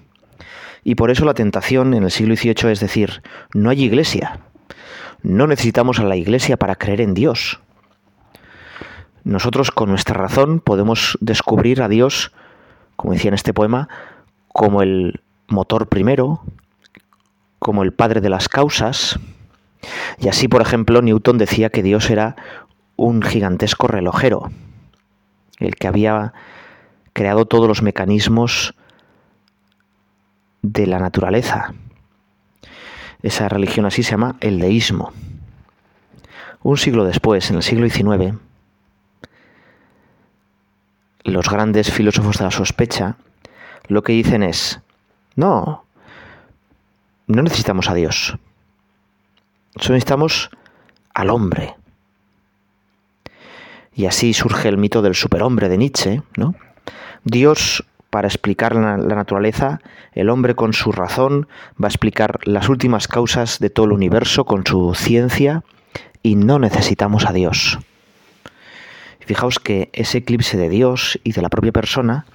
Y 0.82 0.96
por 0.96 1.10
eso 1.10 1.24
la 1.24 1.34
tentación 1.34 1.94
en 1.94 2.04
el 2.04 2.10
siglo 2.10 2.36
XVIII 2.36 2.70
es 2.70 2.80
decir, 2.80 3.22
no 3.54 3.70
hay 3.70 3.84
Iglesia, 3.84 4.40
no 5.22 5.46
necesitamos 5.46 5.98
a 5.98 6.04
la 6.04 6.16
Iglesia 6.16 6.58
para 6.58 6.76
creer 6.76 7.00
en 7.00 7.14
Dios. 7.14 7.60
Nosotros 9.24 9.70
con 9.70 9.88
nuestra 9.88 10.16
razón 10.16 10.60
podemos 10.60 11.16
descubrir 11.22 11.80
a 11.80 11.88
Dios, 11.88 12.32
como 12.96 13.14
decía 13.14 13.30
en 13.30 13.34
este 13.34 13.54
poema, 13.54 13.88
como 14.54 14.82
el 14.82 15.20
motor 15.48 15.88
primero, 15.88 16.40
como 17.58 17.82
el 17.82 17.92
padre 17.92 18.20
de 18.20 18.30
las 18.30 18.48
causas. 18.48 19.18
Y 20.20 20.28
así, 20.28 20.46
por 20.46 20.62
ejemplo, 20.62 21.02
Newton 21.02 21.38
decía 21.38 21.70
que 21.70 21.82
Dios 21.82 22.08
era 22.08 22.36
un 22.94 23.20
gigantesco 23.20 23.88
relojero, 23.88 24.52
el 25.58 25.74
que 25.74 25.88
había 25.88 26.34
creado 27.12 27.46
todos 27.46 27.66
los 27.66 27.82
mecanismos 27.82 28.74
de 30.62 30.86
la 30.86 31.00
naturaleza. 31.00 31.74
Esa 33.22 33.48
religión 33.48 33.86
así 33.86 34.04
se 34.04 34.12
llama 34.12 34.36
el 34.38 34.60
deísmo. 34.60 35.12
Un 36.62 36.76
siglo 36.76 37.04
después, 37.04 37.50
en 37.50 37.56
el 37.56 37.62
siglo 37.64 37.88
XIX, 37.88 38.38
los 41.24 41.50
grandes 41.50 41.90
filósofos 41.90 42.38
de 42.38 42.44
la 42.44 42.52
sospecha 42.52 43.16
lo 43.88 44.02
que 44.02 44.12
dicen 44.12 44.42
es, 44.42 44.80
no, 45.36 45.84
no 47.26 47.42
necesitamos 47.42 47.88
a 47.88 47.94
Dios, 47.94 48.36
solo 49.76 49.94
necesitamos 49.94 50.50
al 51.12 51.30
hombre. 51.30 51.74
Y 53.96 54.06
así 54.06 54.34
surge 54.34 54.68
el 54.68 54.76
mito 54.76 55.02
del 55.02 55.14
superhombre 55.14 55.68
de 55.68 55.78
Nietzsche, 55.78 56.22
¿no? 56.36 56.54
Dios, 57.22 57.84
para 58.10 58.26
explicar 58.26 58.74
la, 58.74 58.96
la, 58.96 59.14
naturaleza, 59.14 59.80
el 60.12 60.30
hombre 60.30 60.54
con 60.54 60.72
su 60.72 60.90
razón 60.90 61.46
va 61.82 61.86
a 61.86 61.90
explicar 61.90 62.40
las 62.44 62.68
últimas 62.68 63.06
causas 63.06 63.60
de 63.60 63.70
todo 63.70 63.86
el 63.86 63.92
universo 63.92 64.44
con 64.44 64.66
su 64.66 64.94
ciencia 64.94 65.62
y 66.22 66.34
no 66.34 66.58
necesitamos 66.58 67.24
a 67.26 67.32
Dios. 67.32 67.78
Fijaos 69.26 69.58
que 69.58 69.90
ese 69.92 70.18
eclipse 70.18 70.56
de 70.56 70.68
Dios 70.68 71.18
y 71.24 71.32
de 71.32 71.42
la 71.42 71.48
propia 71.48 71.72
persona 71.72 72.26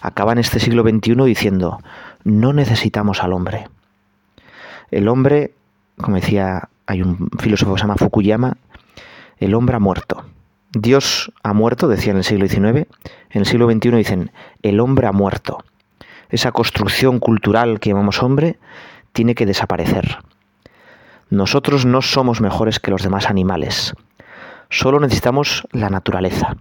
acaba 0.00 0.32
en 0.32 0.38
este 0.38 0.60
siglo 0.60 0.82
XXI 0.82 1.24
diciendo, 1.24 1.78
no 2.24 2.52
necesitamos 2.52 3.22
al 3.22 3.32
hombre. 3.32 3.68
El 4.90 5.08
hombre, 5.08 5.52
como 5.96 6.16
decía, 6.16 6.68
hay 6.86 7.02
un 7.02 7.30
filósofo 7.38 7.74
que 7.74 7.80
se 7.80 7.84
llama 7.84 7.96
Fukuyama, 7.96 8.56
el 9.38 9.54
hombre 9.54 9.76
ha 9.76 9.80
muerto. 9.80 10.24
Dios 10.72 11.32
ha 11.42 11.52
muerto, 11.52 11.88
decía 11.88 12.12
en 12.12 12.18
el 12.18 12.24
siglo 12.24 12.46
XIX, 12.46 12.86
en 13.30 13.40
el 13.40 13.46
siglo 13.46 13.70
XXI 13.70 13.90
dicen, 13.96 14.32
el 14.62 14.80
hombre 14.80 15.06
ha 15.06 15.12
muerto. 15.12 15.64
Esa 16.30 16.52
construcción 16.52 17.18
cultural 17.18 17.80
que 17.80 17.90
llamamos 17.90 18.22
hombre 18.22 18.58
tiene 19.12 19.34
que 19.34 19.46
desaparecer. 19.46 20.18
Nosotros 21.28 21.86
no 21.86 22.02
somos 22.02 22.40
mejores 22.40 22.80
que 22.80 22.90
los 22.90 23.02
demás 23.02 23.28
animales. 23.28 23.94
Solo 24.70 25.00
necesitamos 25.00 25.66
la 25.72 25.90
naturaleza, 25.90 26.56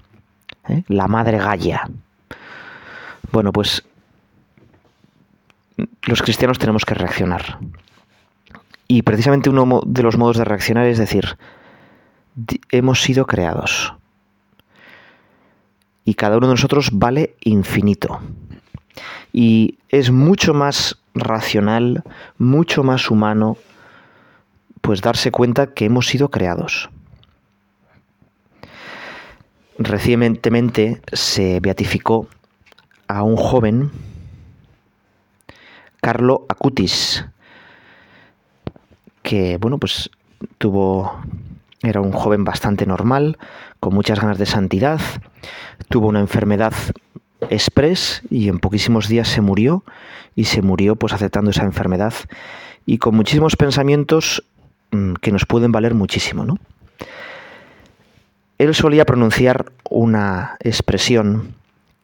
¿eh? 0.67 0.83
la 0.87 1.07
madre 1.07 1.37
Gaia. 1.37 1.87
Bueno, 3.31 3.53
pues 3.53 3.83
los 6.03 6.21
cristianos 6.21 6.57
tenemos 6.57 6.85
que 6.85 6.95
reaccionar. 6.95 7.59
Y 8.87 9.03
precisamente 9.03 9.51
uno 9.51 9.81
de 9.85 10.03
los 10.03 10.17
modos 10.17 10.37
de 10.37 10.43
reaccionar 10.45 10.87
es 10.87 10.97
decir, 10.97 11.37
hemos 12.71 13.01
sido 13.01 13.27
creados. 13.27 13.93
Y 16.03 16.15
cada 16.15 16.37
uno 16.37 16.47
de 16.47 16.53
nosotros 16.53 16.89
vale 16.91 17.35
infinito. 17.41 18.19
Y 19.31 19.77
es 19.89 20.09
mucho 20.09 20.55
más 20.55 20.99
racional, 21.13 22.03
mucho 22.39 22.83
más 22.83 23.11
humano, 23.11 23.57
pues 24.81 25.01
darse 25.01 25.29
cuenta 25.29 25.67
que 25.73 25.85
hemos 25.85 26.07
sido 26.07 26.31
creados. 26.31 26.89
Recientemente 29.81 31.01
se 31.13 31.61
beatificó 31.61 32.27
a 33.07 33.23
un 33.23 33.37
joven, 33.37 33.91
Carlo 36.01 36.45
Acutis, 36.49 37.25
que 39.23 39.55
bueno, 39.55 39.77
pues 39.77 40.09
tuvo 40.57 41.23
era 41.81 42.01
un 42.01 42.11
joven 42.11 42.43
bastante 42.43 42.85
normal, 42.85 43.37
con 43.79 43.93
muchas 43.93 44.19
ganas 44.19 44.37
de 44.37 44.45
santidad, 44.45 44.99
tuvo 45.87 46.09
una 46.09 46.19
enfermedad 46.19 46.73
express 47.49 48.21
y 48.29 48.49
en 48.49 48.59
poquísimos 48.59 49.07
días 49.07 49.29
se 49.29 49.39
murió 49.39 49.85
y 50.35 50.43
se 50.43 50.61
murió 50.61 50.97
pues 50.97 51.13
aceptando 51.13 51.51
esa 51.51 51.63
enfermedad 51.63 52.13
y 52.85 52.97
con 52.97 53.15
muchísimos 53.15 53.55
pensamientos 53.55 54.43
mm, 54.91 55.13
que 55.21 55.31
nos 55.31 55.45
pueden 55.45 55.71
valer 55.71 55.93
muchísimo, 55.93 56.43
¿no? 56.43 56.57
Él 58.59 58.75
solía 58.75 59.05
pronunciar 59.05 59.71
una 59.89 60.57
expresión 60.59 61.55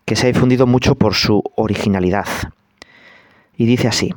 que 0.05 0.15
se 0.15 0.25
ha 0.25 0.31
difundido 0.31 0.65
mucho 0.65 0.95
por 0.95 1.13
su 1.13 1.43
originalidad. 1.55 2.27
Y 3.57 3.65
dice 3.65 3.89
así, 3.89 4.15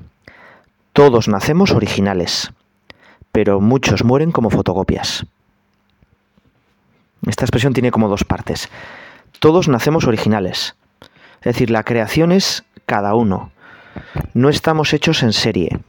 todos 0.92 1.28
nacemos 1.28 1.73
originales, 1.73 2.52
pero 3.33 3.61
muchos 3.61 4.04
mueren 4.04 4.30
como 4.30 4.50
fotocopias. 4.50 5.26
Esta 7.26 7.45
expresión 7.45 7.73
tiene 7.73 7.90
como 7.90 8.09
dos 8.09 8.23
partes. 8.25 8.68
Todos 9.40 9.68
nacemos 9.68 10.07
originales. 10.07 10.76
Es 11.40 11.54
decir, 11.54 11.71
la 11.71 11.83
creación 11.83 12.30
es 12.30 12.64
cada 12.87 13.14
uno. 13.14 13.50
No 14.33 14.49
estamos 14.49 14.92
hechos 14.92 15.25
en 15.25 15.33
serie. 15.33 15.80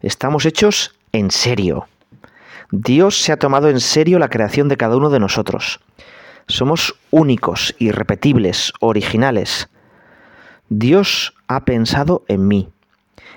Estamos 0.00 0.46
hechos 0.46 0.96
en 1.12 1.30
serio. 1.30 1.86
Dios 2.72 3.20
se 3.20 3.32
ha 3.32 3.36
tomado 3.36 3.68
en 3.68 3.80
serio 3.80 4.18
la 4.18 4.30
creación 4.30 4.68
de 4.68 4.78
cada 4.78 4.96
uno 4.96 5.10
de 5.10 5.20
nosotros. 5.20 5.80
Somos 6.48 6.94
únicos, 7.10 7.74
irrepetibles, 7.78 8.72
originales. 8.80 9.68
Dios 10.70 11.34
ha 11.48 11.66
pensado 11.66 12.24
en 12.28 12.48
mí 12.48 12.70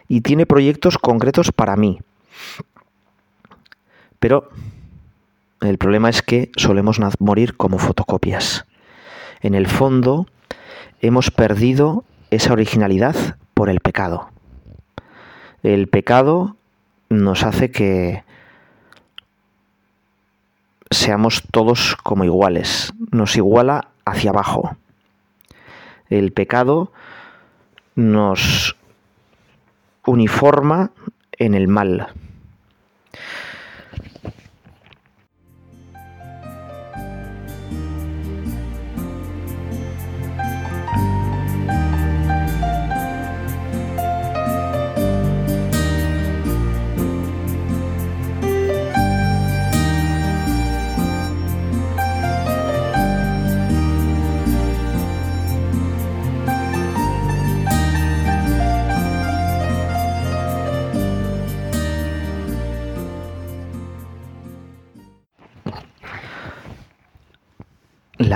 y 0.08 0.22
tiene 0.22 0.46
proyectos 0.46 0.98
concretos 0.98 1.52
para 1.52 1.76
mí. 1.76 2.00
Pero 4.20 4.50
el 5.60 5.78
problema 5.78 6.10
es 6.10 6.22
que 6.22 6.50
solemos 6.56 7.00
morir 7.20 7.58
como 7.58 7.78
fotocopias. 7.78 8.66
En 9.42 9.54
el 9.54 9.68
fondo, 9.68 10.28
hemos 11.02 11.30
perdido 11.30 12.06
esa 12.32 12.54
originalidad 12.54 13.38
por 13.54 13.70
el 13.70 13.82
pecado. 13.82 14.30
El 15.62 15.90
pecado 15.90 16.56
nos 17.10 17.44
hace 17.44 17.70
que 17.70 18.25
seamos 20.96 21.44
todos 21.52 21.96
como 22.04 22.24
iguales, 22.24 22.94
nos 23.12 23.36
iguala 23.36 23.90
hacia 24.06 24.32
abajo. 24.32 24.78
El 26.10 26.32
pecado 26.32 26.92
nos 27.96 28.76
uniforma 30.06 30.92
en 31.34 31.56
el 31.56 31.68
mal. 31.68 32.08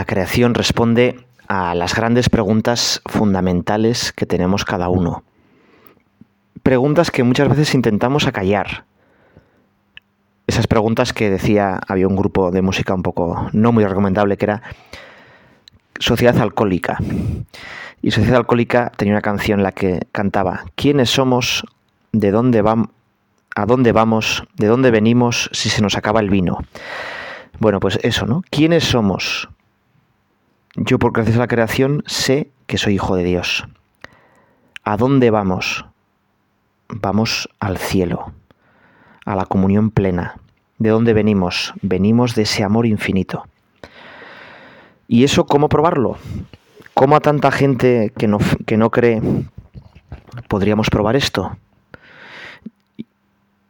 Creación 0.10 0.56
responde 0.56 1.20
a 1.48 1.75
las 1.75 1.94
grandes 1.94 2.30
preguntas 2.30 3.00
fundamentales 3.06 4.12
que 4.12 4.25
tenemos 4.25 4.66
cada 4.66 4.89
uno. 4.89 5.24
Preguntas 6.63 7.12
que 7.12 7.22
muchas 7.22 7.48
veces 7.48 7.75
intentamos 7.75 8.25
acallar. 8.25 8.86
Esas 10.48 10.65
preguntas 10.65 11.13
que 11.13 11.30
decía, 11.30 11.80
había 11.88 12.08
un 12.08 12.15
grupo 12.15 12.50
de 12.50 12.63
música 12.63 12.95
un 12.95 13.04
poco 13.04 13.50
no 13.54 13.72
muy 13.72 13.86
recomendable 13.86 14.36
que 14.36 14.45
era 14.45 14.63
Sociedad 16.00 16.39
Alcohólica. 16.39 16.98
Y 18.02 18.10
Sociedad 18.10 18.38
Alcohólica 18.38 18.91
tenía 18.98 19.13
una 19.13 19.22
canción 19.22 19.60
en 19.60 19.63
la 19.63 19.74
que 19.74 20.08
cantaba, 20.12 20.65
¿quiénes 20.74 21.12
somos? 21.12 21.63
¿De 22.13 22.32
dónde 22.32 22.63
vamos? 22.63 22.89
¿A 23.56 23.67
dónde 23.67 23.91
vamos? 23.91 24.43
¿De 24.56 24.65
dónde 24.65 24.89
venimos 24.89 25.52
si 25.54 25.69
se 25.69 25.84
nos 25.84 25.95
acaba 25.98 26.19
el 26.19 26.32
vino? 26.32 26.58
Bueno, 27.60 27.80
pues 27.80 28.00
eso, 28.02 28.26
¿no? 28.26 28.41
¿Quiénes 28.50 28.86
somos? 28.86 29.50
Yo, 30.75 30.99
por 30.99 31.13
gracias 31.13 31.38
a 31.38 31.39
la 31.39 31.47
creación, 31.47 32.03
sé 32.05 32.51
que 32.67 32.77
soy 32.77 32.95
hijo 32.95 33.15
de 33.15 33.23
Dios. 33.23 33.67
¿A 34.84 34.97
dónde 34.97 35.32
vamos? 35.32 35.86
Vamos 36.89 37.49
al 37.60 37.79
cielo, 37.79 38.34
a 39.25 39.36
la 39.36 39.45
comunión 39.45 39.89
plena. 39.89 40.36
¿De 40.77 40.89
dónde 40.89 41.13
venimos? 41.13 41.73
Venimos 41.82 42.36
de 42.36 42.43
ese 42.43 42.63
amor 42.63 42.86
infinito. 42.86 43.47
¿Y 45.08 45.23
eso 45.23 45.47
cómo 45.47 45.69
probarlo? 45.69 46.17
¿Cómo 46.93 47.15
a 47.15 47.19
tanta 47.19 47.51
gente 47.51 48.13
que 48.15 48.27
no, 48.27 48.38
que 48.67 48.77
no 48.77 48.91
cree 48.91 49.21
podríamos 50.47 50.91
probar 50.91 51.15
esto? 51.15 51.58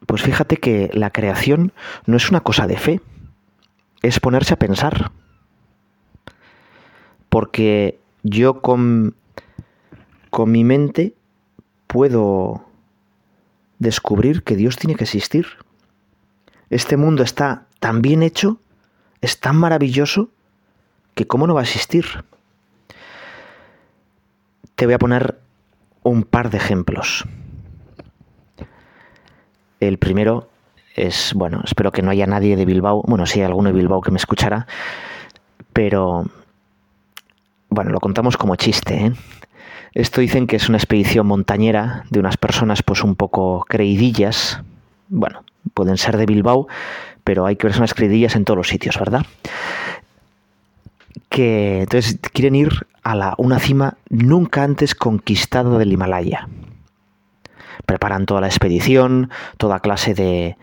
Pues 0.06 0.22
fíjate 0.22 0.58
que 0.58 0.90
la 0.94 1.12
creación 1.12 1.72
no 2.06 2.18
es 2.18 2.30
una 2.30 2.42
cosa 2.42 2.68
de 2.68 2.78
fe, 2.78 3.02
es 4.02 4.20
ponerse 4.20 4.54
a 4.56 4.60
pensar 4.60 5.12
porque 7.30 8.00
yo 8.24 8.62
con, 8.62 9.16
con 10.30 10.52
mi 10.52 10.64
mente 10.64 11.14
puedo 11.88 12.66
descubrir 13.80 14.44
que 14.44 14.56
Dios 14.56 14.76
tiene 14.76 14.96
que 14.96 15.06
existir. 15.06 15.48
Este 16.70 16.98
mundo 16.98 17.24
está 17.24 17.66
tan 17.80 18.02
bien 18.02 18.22
hecho, 18.22 18.60
es 19.22 19.40
tan 19.40 19.56
maravilloso, 19.56 20.30
que 21.16 21.26
cómo 21.26 21.48
no 21.48 21.54
va 21.54 21.62
a 21.62 21.64
existir. 21.64 22.06
Te 24.76 24.86
voy 24.86 24.94
a 24.94 25.00
poner 25.00 25.40
un 26.04 26.24
par 26.24 26.50
de 26.50 26.58
ejemplos. 26.58 27.26
El 29.80 29.98
primero 29.98 30.50
es, 30.96 31.34
bueno, 31.34 31.62
espero 31.64 31.92
que 31.92 32.02
no 32.02 32.12
haya 32.12 32.28
nadie 32.28 32.56
de 32.56 32.66
Bilbao, 32.66 33.04
bueno, 33.08 33.26
sí 33.26 33.40
hay 33.40 33.46
alguno 33.46 33.70
de 33.70 33.76
Bilbao 33.76 34.02
que 34.02 34.12
me 34.12 34.18
escuchara, 34.18 34.68
pero 35.74 36.26
bueno, 37.70 37.92
lo 37.92 38.00
contamos 38.00 38.38
como 38.38 38.56
chiste. 38.56 39.06
¿eh? 39.06 39.14
Esto 39.94 40.22
dicen 40.22 40.48
que 40.48 40.56
es 40.56 40.70
una 40.70 40.78
expedición 40.78 41.28
montañera 41.28 42.04
de 42.10 42.20
unas 42.20 42.38
personas 42.38 42.84
pues 42.84 43.04
un 43.04 43.16
poco 43.16 43.66
creidillas. 43.68 44.62
Bueno, 45.08 45.44
pueden 45.74 45.98
ser 45.98 46.18
de 46.18 46.26
Bilbao, 46.26 46.68
pero 47.24 47.46
hay 47.46 47.56
personas 47.56 47.94
creidillas 47.94 48.36
en 48.36 48.46
todos 48.46 48.58
los 48.58 48.68
sitios, 48.68 48.98
¿verdad? 49.00 49.26
Que 51.30 51.82
entonces 51.82 52.20
quieren 52.34 52.56
ir 52.56 52.70
a 53.04 53.16
la, 53.16 53.36
una 53.38 53.60
cima 53.60 53.98
nunca 54.10 54.64
antes 54.64 54.96
conquistada 54.96 55.78
del 55.78 55.94
Himalaya. 55.94 56.48
Preparan 57.86 58.26
toda 58.26 58.42
la 58.42 58.48
expedición, 58.48 59.32
toda 59.58 59.80
clase 59.80 60.14
de 60.14 60.58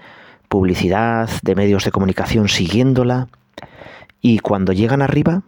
publicidad, 0.48 1.28
de 1.42 1.54
medios 1.54 1.84
de 1.84 1.90
comunicación 1.90 2.48
siguiéndola. 2.48 3.28
Y 4.20 4.38
cuando 4.38 4.72
llegan 4.72 5.02
arriba, 5.02 5.42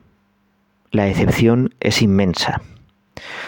la 0.90 1.04
decepción 1.04 1.74
es 1.80 2.02
inmensa. 2.02 2.62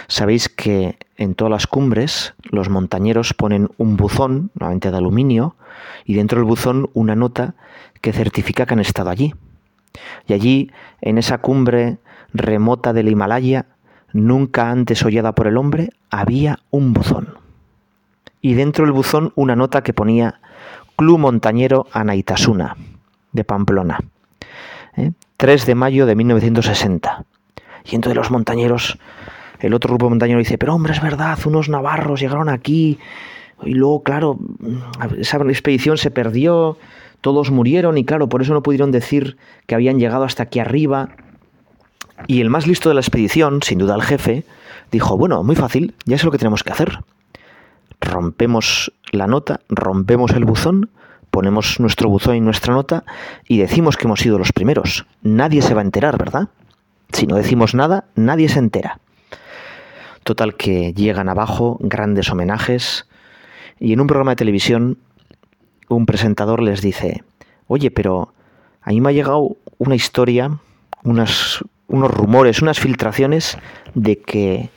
Sabéis 0.08 0.48
que 0.48 0.98
en 1.16 1.34
todas 1.34 1.50
las 1.50 1.66
cumbres 1.66 2.34
los 2.50 2.68
montañeros 2.68 3.34
ponen 3.34 3.68
un 3.78 3.96
buzón, 3.96 4.50
nuevamente 4.54 4.90
de 4.90 4.96
aluminio, 4.96 5.56
y 6.04 6.14
dentro 6.14 6.38
del 6.38 6.48
buzón 6.48 6.90
una 6.92 7.14
nota 7.14 7.54
que 8.00 8.12
certifica 8.12 8.66
que 8.66 8.74
han 8.74 8.80
estado 8.80 9.10
allí. 9.10 9.34
Y 10.26 10.32
allí, 10.32 10.70
en 11.00 11.18
esa 11.18 11.38
cumbre 11.38 11.98
remota 12.32 12.92
del 12.92 13.08
Himalaya, 13.08 13.66
nunca 14.12 14.70
antes 14.70 15.04
hollada 15.04 15.32
por 15.32 15.46
el 15.46 15.56
hombre, 15.56 15.90
había 16.10 16.60
un 16.70 16.92
buzón. 16.92 17.34
Y 18.40 18.54
dentro 18.54 18.84
del 18.84 18.92
buzón 18.92 19.32
una 19.34 19.56
nota 19.56 19.82
que 19.82 19.92
ponía 19.92 20.40
Club 20.96 21.18
Montañero 21.18 21.86
Anaitasuna, 21.92 22.76
de 23.32 23.44
Pamplona. 23.44 23.98
3 25.40 25.62
¿eh? 25.62 25.66
de 25.66 25.74
mayo 25.74 26.06
de 26.06 26.14
1960. 26.14 27.24
Y 27.90 27.94
entonces 27.94 28.16
los 28.16 28.30
montañeros, 28.30 28.98
el 29.58 29.72
otro 29.72 29.88
grupo 29.88 30.06
de 30.06 30.10
montañeros 30.10 30.44
dice, 30.44 30.58
pero 30.58 30.74
hombre, 30.74 30.92
es 30.92 31.02
verdad, 31.02 31.38
unos 31.46 31.70
navarros 31.70 32.20
llegaron 32.20 32.50
aquí 32.50 32.98
y 33.62 33.72
luego, 33.72 34.02
claro, 34.02 34.38
esa 35.18 35.38
expedición 35.38 35.96
se 35.96 36.10
perdió, 36.10 36.76
todos 37.22 37.50
murieron 37.50 37.96
y 37.96 38.04
claro, 38.04 38.28
por 38.28 38.42
eso 38.42 38.52
no 38.52 38.62
pudieron 38.62 38.92
decir 38.92 39.38
que 39.66 39.74
habían 39.74 39.98
llegado 39.98 40.24
hasta 40.24 40.42
aquí 40.42 40.60
arriba. 40.60 41.08
Y 42.26 42.42
el 42.42 42.50
más 42.50 42.66
listo 42.66 42.90
de 42.90 42.94
la 42.94 43.00
expedición, 43.00 43.62
sin 43.62 43.78
duda 43.78 43.94
el 43.94 44.02
jefe, 44.02 44.44
dijo, 44.92 45.16
bueno, 45.16 45.42
muy 45.42 45.56
fácil, 45.56 45.94
ya 46.04 46.16
es 46.16 46.24
lo 46.24 46.30
que 46.30 46.38
tenemos 46.38 46.62
que 46.62 46.72
hacer. 46.72 46.98
Rompemos 47.98 48.92
la 49.10 49.26
nota, 49.26 49.60
rompemos 49.70 50.32
el 50.32 50.44
buzón, 50.44 50.90
ponemos 51.30 51.80
nuestro 51.80 52.08
buzón 52.08 52.36
y 52.36 52.40
nuestra 52.40 52.74
nota 52.74 53.04
y 53.46 53.58
decimos 53.58 53.96
que 53.96 54.06
hemos 54.06 54.20
sido 54.20 54.38
los 54.38 54.52
primeros. 54.52 55.06
Nadie 55.22 55.62
se 55.62 55.74
va 55.74 55.80
a 55.80 55.84
enterar, 55.84 56.18
¿verdad? 56.18 56.48
Si 57.12 57.26
no 57.26 57.36
decimos 57.36 57.74
nada, 57.74 58.04
nadie 58.14 58.48
se 58.48 58.58
entera. 58.58 59.00
Total 60.24 60.56
que 60.56 60.92
llegan 60.92 61.28
abajo 61.28 61.78
grandes 61.80 62.30
homenajes 62.30 63.06
y 63.78 63.92
en 63.92 64.00
un 64.00 64.06
programa 64.06 64.32
de 64.32 64.36
televisión 64.36 64.98
un 65.88 66.06
presentador 66.06 66.62
les 66.62 66.82
dice, 66.82 67.24
oye, 67.66 67.90
pero 67.90 68.32
a 68.82 68.90
mí 68.90 69.00
me 69.00 69.10
ha 69.10 69.12
llegado 69.12 69.56
una 69.78 69.94
historia, 69.94 70.58
unas, 71.02 71.64
unos 71.88 72.10
rumores, 72.10 72.62
unas 72.62 72.78
filtraciones 72.78 73.58
de 73.94 74.20
que 74.20 74.70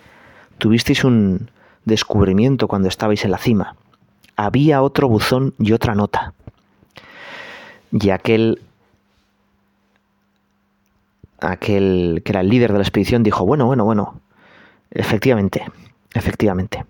tuvisteis 0.57 1.03
un 1.03 1.51
descubrimiento 1.85 2.67
cuando 2.67 2.87
estabais 2.87 3.25
en 3.25 3.31
la 3.31 3.37
cima. 3.37 3.75
Había 4.35 4.81
otro 4.81 5.07
buzón 5.07 5.53
y 5.59 5.73
otra 5.73 5.93
nota. 5.93 6.33
Y 7.93 8.09
aquel 8.09 8.59
aquel 11.39 12.21
que 12.25 12.31
era 12.31 12.41
el 12.41 12.49
líder 12.49 12.71
de 12.71 12.79
la 12.79 12.83
expedición 12.83 13.21
dijo, 13.23 13.45
bueno, 13.45 13.65
bueno, 13.65 13.85
bueno, 13.85 14.19
efectivamente, 14.91 15.65
efectivamente. 16.13 16.85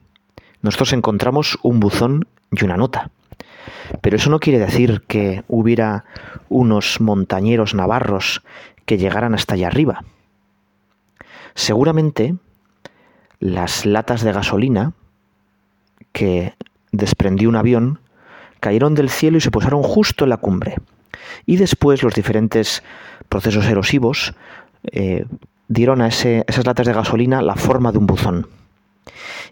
Nosotros 0.62 0.94
encontramos 0.94 1.58
un 1.62 1.80
buzón 1.80 2.28
y 2.52 2.64
una 2.64 2.78
nota. 2.78 3.12
Pero 4.02 4.16
eso 4.16 4.30
no 4.30 4.40
quiere 4.40 4.60
decir 4.60 5.04
que 5.08 5.44
hubiera 5.48 6.06
unos 6.50 7.02
montañeros 7.02 7.74
navarros 7.74 8.42
que 8.86 8.98
llegaran 8.98 9.34
hasta 9.34 9.56
allá 9.56 9.68
arriba. 9.68 10.04
Seguramente 11.56 12.36
las 13.40 13.86
latas 13.86 14.24
de 14.24 14.32
gasolina 14.32 14.94
que 16.14 16.54
desprendió 16.92 17.50
un 17.50 17.56
avión 17.56 18.00
cayeron 18.60 18.96
del 18.96 19.10
cielo 19.10 19.38
y 19.38 19.42
se 19.42 19.52
posaron 19.52 19.84
justo 19.84 20.24
en 20.24 20.30
la 20.30 20.38
cumbre. 20.38 20.76
Y 21.46 21.58
después 21.58 22.04
los 22.04 22.14
diferentes 22.14 22.84
procesos 23.30 23.66
erosivos 23.66 24.34
eh, 24.92 25.26
dieron 25.68 26.02
a 26.02 26.08
esas 26.08 26.66
latas 26.66 26.86
de 26.86 26.94
gasolina 26.94 27.42
la 27.42 27.56
forma 27.56 27.92
de 27.92 27.98
un 27.98 28.08
buzón. 28.08 28.48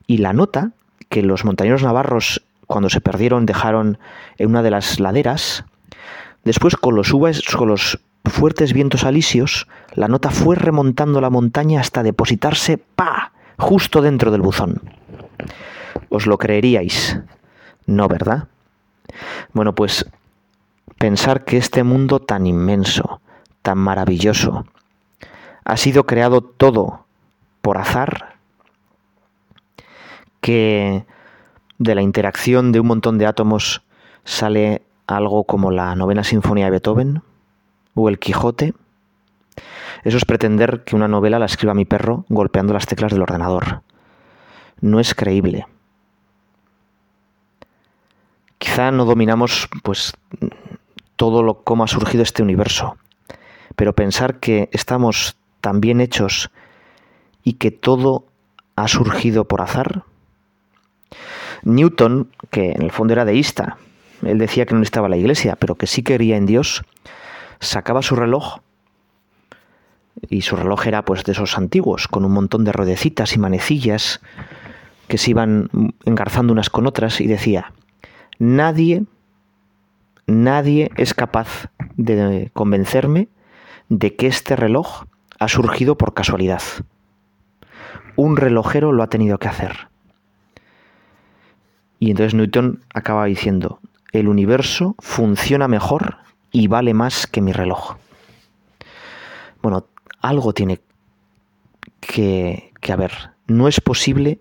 Y 0.07 0.17
la 0.17 0.33
nota 0.33 0.71
que 1.09 1.21
los 1.21 1.45
montañeros 1.45 1.83
navarros 1.83 2.41
cuando 2.67 2.89
se 2.89 3.01
perdieron 3.01 3.45
dejaron 3.45 3.97
en 4.37 4.49
una 4.49 4.63
de 4.63 4.71
las 4.71 4.99
laderas, 4.99 5.65
después 6.45 6.75
con 6.77 6.95
los, 6.95 7.11
con 7.11 7.67
los 7.67 7.99
fuertes 8.23 8.71
vientos 8.71 9.03
alisios, 9.03 9.67
la 9.93 10.07
nota 10.07 10.29
fue 10.29 10.55
remontando 10.55 11.19
la 11.19 11.29
montaña 11.29 11.81
hasta 11.81 12.01
depositarse, 12.01 12.77
¡pa!, 12.77 13.33
justo 13.57 14.01
dentro 14.01 14.31
del 14.31 14.41
buzón. 14.41 14.81
¿Os 16.09 16.27
lo 16.27 16.37
creeríais? 16.37 17.19
No, 17.85 18.07
¿verdad? 18.07 18.47
Bueno, 19.53 19.75
pues 19.75 20.05
pensar 21.01 21.45
que 21.45 21.57
este 21.57 21.83
mundo 21.83 22.19
tan 22.19 22.45
inmenso, 22.45 23.21
tan 23.63 23.79
maravilloso, 23.79 24.65
ha 25.65 25.75
sido 25.75 26.05
creado 26.05 26.41
todo 26.41 27.05
por 27.63 27.79
azar, 27.79 28.35
que 30.41 31.03
de 31.79 31.95
la 31.95 32.03
interacción 32.03 32.71
de 32.71 32.81
un 32.81 32.85
montón 32.85 33.17
de 33.17 33.25
átomos 33.25 33.81
sale 34.25 34.83
algo 35.07 35.45
como 35.45 35.71
la 35.71 35.95
novena 35.95 36.23
sinfonía 36.23 36.65
de 36.65 36.71
Beethoven 36.71 37.23
o 37.95 38.07
el 38.07 38.19
Quijote. 38.19 38.75
Eso 40.03 40.17
es 40.17 40.25
pretender 40.25 40.83
que 40.83 40.95
una 40.95 41.07
novela 41.07 41.39
la 41.39 41.47
escriba 41.47 41.73
mi 41.73 41.85
perro 41.85 42.25
golpeando 42.29 42.73
las 42.73 42.85
teclas 42.85 43.11
del 43.11 43.23
ordenador. 43.23 43.81
No 44.81 44.99
es 44.99 45.15
creíble. 45.15 45.65
Quizá 48.59 48.91
no 48.91 49.05
dominamos 49.05 49.67
pues 49.81 50.13
todo 51.21 51.43
lo 51.43 51.61
cómo 51.61 51.83
ha 51.83 51.87
surgido 51.87 52.23
este 52.23 52.41
universo, 52.41 52.97
pero 53.75 53.93
pensar 53.93 54.39
que 54.39 54.69
estamos 54.71 55.37
tan 55.61 55.79
bien 55.79 56.01
hechos 56.01 56.49
y 57.43 57.53
que 57.61 57.69
todo 57.69 58.25
ha 58.75 58.87
surgido 58.87 59.47
por 59.47 59.61
azar. 59.61 60.03
Newton, 61.61 62.31
que 62.49 62.71
en 62.71 62.81
el 62.81 62.89
fondo 62.89 63.13
era 63.13 63.23
deísta, 63.23 63.77
él 64.23 64.39
decía 64.39 64.65
que 64.65 64.73
no 64.73 64.81
estaba 64.81 65.09
la 65.09 65.17
iglesia, 65.17 65.57
pero 65.57 65.75
que 65.75 65.85
sí 65.85 66.01
quería 66.01 66.37
en 66.37 66.47
Dios, 66.47 66.81
sacaba 67.59 68.01
su 68.01 68.15
reloj 68.15 68.57
y 70.27 70.41
su 70.41 70.55
reloj 70.55 70.87
era 70.87 71.05
pues 71.05 71.23
de 71.23 71.33
esos 71.33 71.55
antiguos, 71.55 72.07
con 72.07 72.25
un 72.25 72.31
montón 72.31 72.63
de 72.63 72.71
ruedecitas 72.71 73.35
y 73.35 73.37
manecillas 73.37 74.21
que 75.07 75.19
se 75.19 75.29
iban 75.29 75.69
engarzando 76.03 76.51
unas 76.51 76.71
con 76.71 76.87
otras 76.87 77.21
y 77.21 77.27
decía, 77.27 77.73
Nadie, 78.39 79.03
nadie 80.31 80.91
es 80.97 81.13
capaz 81.13 81.69
de 81.97 82.49
convencerme 82.53 83.27
de 83.89 84.15
que 84.15 84.27
este 84.27 84.55
reloj 84.55 85.05
ha 85.39 85.47
surgido 85.47 85.97
por 85.97 86.13
casualidad. 86.13 86.61
Un 88.15 88.37
relojero 88.37 88.91
lo 88.91 89.03
ha 89.03 89.07
tenido 89.07 89.37
que 89.37 89.47
hacer. 89.47 89.89
Y 91.99 92.11
entonces 92.11 92.33
Newton 92.33 92.83
acaba 92.93 93.25
diciendo, 93.25 93.79
el 94.11 94.27
universo 94.27 94.95
funciona 94.99 95.67
mejor 95.67 96.17
y 96.51 96.67
vale 96.67 96.93
más 96.93 97.27
que 97.27 97.41
mi 97.41 97.51
reloj. 97.51 97.97
Bueno, 99.61 99.85
algo 100.21 100.53
tiene 100.53 100.79
que, 101.99 102.71
que 102.81 102.93
haber. 102.93 103.31
No 103.47 103.67
es 103.67 103.79
posible 103.81 104.39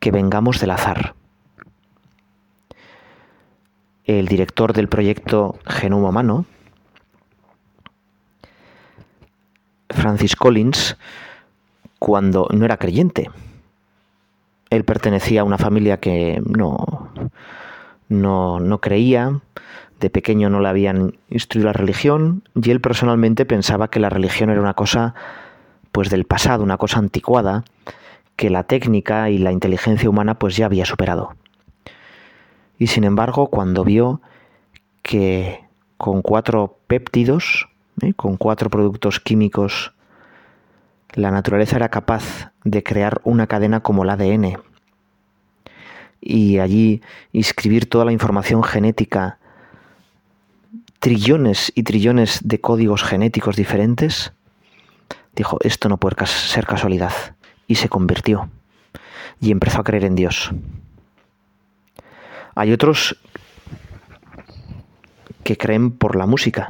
que 0.00 0.10
vengamos 0.10 0.60
del 0.60 0.70
azar 0.70 1.14
el 4.04 4.28
director 4.28 4.72
del 4.72 4.88
proyecto 4.88 5.58
Genoma 5.66 6.10
Humano, 6.10 6.44
Francis 9.90 10.36
Collins, 10.36 10.96
cuando 11.98 12.48
no 12.52 12.64
era 12.64 12.76
creyente. 12.76 13.30
Él 14.70 14.84
pertenecía 14.84 15.42
a 15.42 15.44
una 15.44 15.58
familia 15.58 15.98
que 15.98 16.42
no, 16.44 17.10
no, 18.08 18.60
no 18.60 18.80
creía, 18.80 19.40
de 20.00 20.10
pequeño 20.10 20.50
no 20.50 20.60
le 20.60 20.68
habían 20.68 21.16
instruido 21.30 21.68
la 21.68 21.72
religión, 21.72 22.42
y 22.54 22.70
él 22.70 22.80
personalmente 22.80 23.46
pensaba 23.46 23.88
que 23.88 24.00
la 24.00 24.10
religión 24.10 24.50
era 24.50 24.60
una 24.60 24.74
cosa 24.74 25.14
pues 25.92 26.10
del 26.10 26.24
pasado, 26.24 26.64
una 26.64 26.76
cosa 26.76 26.98
anticuada, 26.98 27.64
que 28.36 28.50
la 28.50 28.64
técnica 28.64 29.30
y 29.30 29.38
la 29.38 29.52
inteligencia 29.52 30.10
humana 30.10 30.38
pues 30.38 30.56
ya 30.56 30.66
había 30.66 30.84
superado. 30.84 31.36
Y 32.78 32.88
sin 32.88 33.04
embargo, 33.04 33.48
cuando 33.48 33.84
vio 33.84 34.20
que 35.02 35.64
con 35.96 36.22
cuatro 36.22 36.78
péptidos, 36.86 37.68
¿eh? 38.02 38.14
con 38.14 38.36
cuatro 38.36 38.70
productos 38.70 39.20
químicos, 39.20 39.92
la 41.12 41.30
naturaleza 41.30 41.76
era 41.76 41.88
capaz 41.88 42.52
de 42.64 42.82
crear 42.82 43.20
una 43.24 43.46
cadena 43.46 43.80
como 43.80 44.02
el 44.02 44.10
ADN 44.10 44.58
y 46.24 46.58
allí 46.58 47.02
inscribir 47.32 47.86
toda 47.86 48.06
la 48.06 48.12
información 48.12 48.62
genética, 48.62 49.38
trillones 50.98 51.70
y 51.74 51.82
trillones 51.82 52.40
de 52.42 52.60
códigos 52.62 53.02
genéticos 53.02 53.56
diferentes, 53.56 54.32
dijo, 55.36 55.58
esto 55.60 55.90
no 55.90 55.98
puede 55.98 56.26
ser 56.26 56.66
casualidad. 56.66 57.12
Y 57.66 57.76
se 57.76 57.88
convirtió. 57.88 58.48
Y 59.40 59.50
empezó 59.50 59.80
a 59.80 59.84
creer 59.84 60.04
en 60.04 60.14
Dios. 60.14 60.50
Hay 62.54 62.72
otros 62.72 63.16
que 65.42 65.56
creen 65.56 65.90
por 65.90 66.16
la 66.16 66.26
música. 66.26 66.68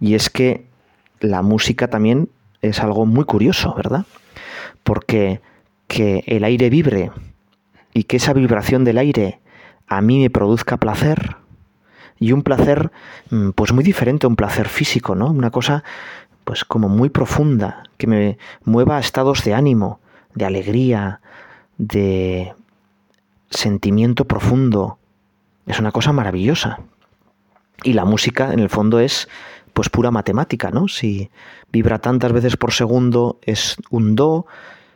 Y 0.00 0.14
es 0.14 0.28
que 0.30 0.66
la 1.20 1.42
música 1.42 1.88
también 1.88 2.28
es 2.60 2.80
algo 2.80 3.06
muy 3.06 3.24
curioso, 3.24 3.74
¿verdad? 3.74 4.04
Porque 4.82 5.40
que 5.88 6.24
el 6.26 6.44
aire 6.44 6.68
vibre 6.68 7.10
y 7.94 8.04
que 8.04 8.18
esa 8.18 8.32
vibración 8.32 8.84
del 8.84 8.98
aire 8.98 9.40
a 9.86 10.00
mí 10.00 10.20
me 10.20 10.30
produzca 10.30 10.76
placer 10.76 11.36
y 12.18 12.32
un 12.32 12.42
placer 12.42 12.90
mm, 13.30 13.50
pues 13.50 13.72
muy 13.72 13.84
diferente 13.84 14.26
a 14.26 14.28
un 14.28 14.36
placer 14.36 14.68
físico, 14.68 15.14
¿no? 15.14 15.30
Una 15.30 15.50
cosa 15.50 15.84
pues 16.44 16.64
como 16.64 16.88
muy 16.88 17.08
profunda, 17.08 17.82
que 17.96 18.06
me 18.06 18.38
mueva 18.64 18.96
a 18.96 19.00
estados 19.00 19.42
de 19.44 19.54
ánimo, 19.54 20.00
de 20.34 20.44
alegría, 20.44 21.20
de 21.78 22.52
sentimiento 23.50 24.24
profundo. 24.24 24.98
Es 25.66 25.78
una 25.78 25.92
cosa 25.92 26.12
maravillosa. 26.12 26.80
Y 27.82 27.92
la 27.92 28.04
música, 28.04 28.52
en 28.52 28.60
el 28.60 28.70
fondo, 28.70 29.00
es 29.00 29.28
pues 29.72 29.90
pura 29.90 30.10
matemática, 30.10 30.70
¿no? 30.70 30.88
Si 30.88 31.30
vibra 31.70 31.98
tantas 31.98 32.32
veces 32.32 32.56
por 32.56 32.72
segundo 32.72 33.38
es 33.42 33.76
un 33.90 34.14
do, 34.16 34.46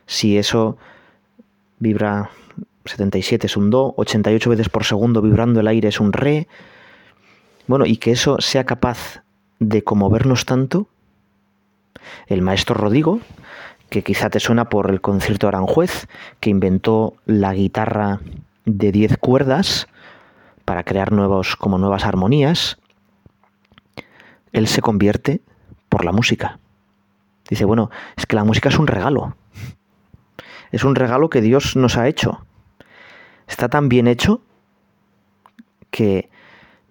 si 0.07 0.37
eso 0.37 0.77
vibra 1.77 2.31
77 2.85 3.45
es 3.45 3.57
un 3.57 3.69
do, 3.69 3.93
88 3.97 4.49
veces 4.49 4.69
por 4.69 4.83
segundo 4.83 5.21
vibrando 5.21 5.59
el 5.59 5.67
aire 5.67 5.89
es 5.89 5.99
un 5.99 6.13
re. 6.13 6.47
Bueno, 7.67 7.85
y 7.85 7.97
que 7.97 8.11
eso 8.11 8.37
sea 8.39 8.65
capaz 8.65 9.23
de 9.59 9.83
conmovernos 9.83 10.45
tanto. 10.45 10.87
El 12.25 12.41
maestro 12.41 12.73
Rodrigo, 12.73 13.19
que 13.91 14.03
quizá 14.03 14.29
te 14.29 14.39
suena 14.39 14.69
por 14.69 14.89
el 14.89 15.01
concierto 15.01 15.49
Aranjuez, 15.49 16.07
que 16.39 16.49
inventó 16.49 17.15
la 17.25 17.53
guitarra 17.53 18.21
de 18.63 18.89
10 18.89 19.17
cuerdas 19.17 19.89
para 20.63 20.85
crear 20.85 21.11
nuevos, 21.11 21.57
como 21.57 21.77
nuevas 21.77 22.05
armonías, 22.05 22.79
él 24.53 24.67
se 24.67 24.81
convierte 24.81 25.41
por 25.89 26.05
la 26.05 26.13
música. 26.13 26.57
Dice, 27.49 27.65
bueno, 27.65 27.91
es 28.15 28.25
que 28.25 28.37
la 28.37 28.45
música 28.45 28.69
es 28.69 28.79
un 28.79 28.87
regalo. 28.87 29.35
Es 30.71 30.85
un 30.85 30.95
regalo 30.95 31.29
que 31.29 31.41
Dios 31.41 31.75
nos 31.75 31.97
ha 31.97 32.07
hecho. 32.07 32.45
Está 33.45 33.67
tan 33.67 33.89
bien 33.89 34.07
hecho 34.07 34.39
que 35.89 36.29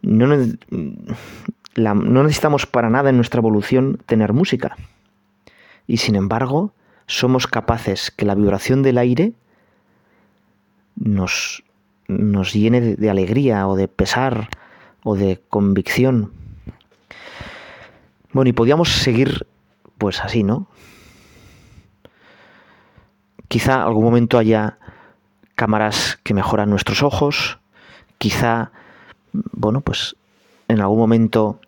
no, 0.02 0.26
no 1.76 2.22
necesitamos 2.24 2.66
para 2.66 2.90
nada 2.90 3.08
en 3.08 3.16
nuestra 3.16 3.38
evolución 3.38 4.02
tener 4.04 4.34
música. 4.34 4.76
Y 5.86 5.96
sin 5.96 6.14
embargo, 6.14 6.74
somos 7.10 7.48
capaces 7.48 8.12
que 8.12 8.24
la 8.24 8.36
vibración 8.36 8.84
del 8.84 8.96
aire 8.96 9.32
nos, 10.94 11.64
nos 12.06 12.52
llene 12.52 12.80
de, 12.80 13.10
alegría 13.10 13.66
o 13.66 13.74
de 13.74 13.88
pesar 13.88 14.48
o 15.02 15.16
de 15.16 15.42
convicción. 15.48 16.32
Bueno, 18.32 18.48
y 18.48 18.52
podíamos 18.52 18.90
seguir 18.90 19.48
pues 19.98 20.20
así, 20.20 20.44
¿no? 20.44 20.68
Quizá 23.48 23.82
algún 23.82 24.04
momento 24.04 24.38
haya 24.38 24.78
cámaras 25.56 26.20
que 26.22 26.32
mejoran 26.32 26.70
nuestros 26.70 27.02
ojos, 27.02 27.58
quizá, 28.18 28.70
bueno, 29.32 29.80
pues 29.80 30.14
en 30.68 30.80
algún 30.80 31.00
momento 31.00 31.60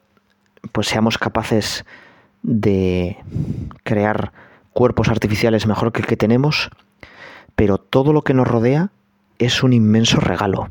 pues 0.70 0.86
seamos 0.86 1.18
capaces 1.18 1.84
de 2.44 3.16
crear 3.82 4.32
cuerpos 4.72 5.08
artificiales 5.08 5.66
mejor 5.66 5.92
que 5.92 6.00
el 6.00 6.06
que 6.06 6.16
tenemos, 6.16 6.70
pero 7.54 7.78
todo 7.78 8.12
lo 8.12 8.22
que 8.22 8.34
nos 8.34 8.48
rodea 8.48 8.90
es 9.38 9.62
un 9.62 9.72
inmenso 9.72 10.20
regalo. 10.20 10.70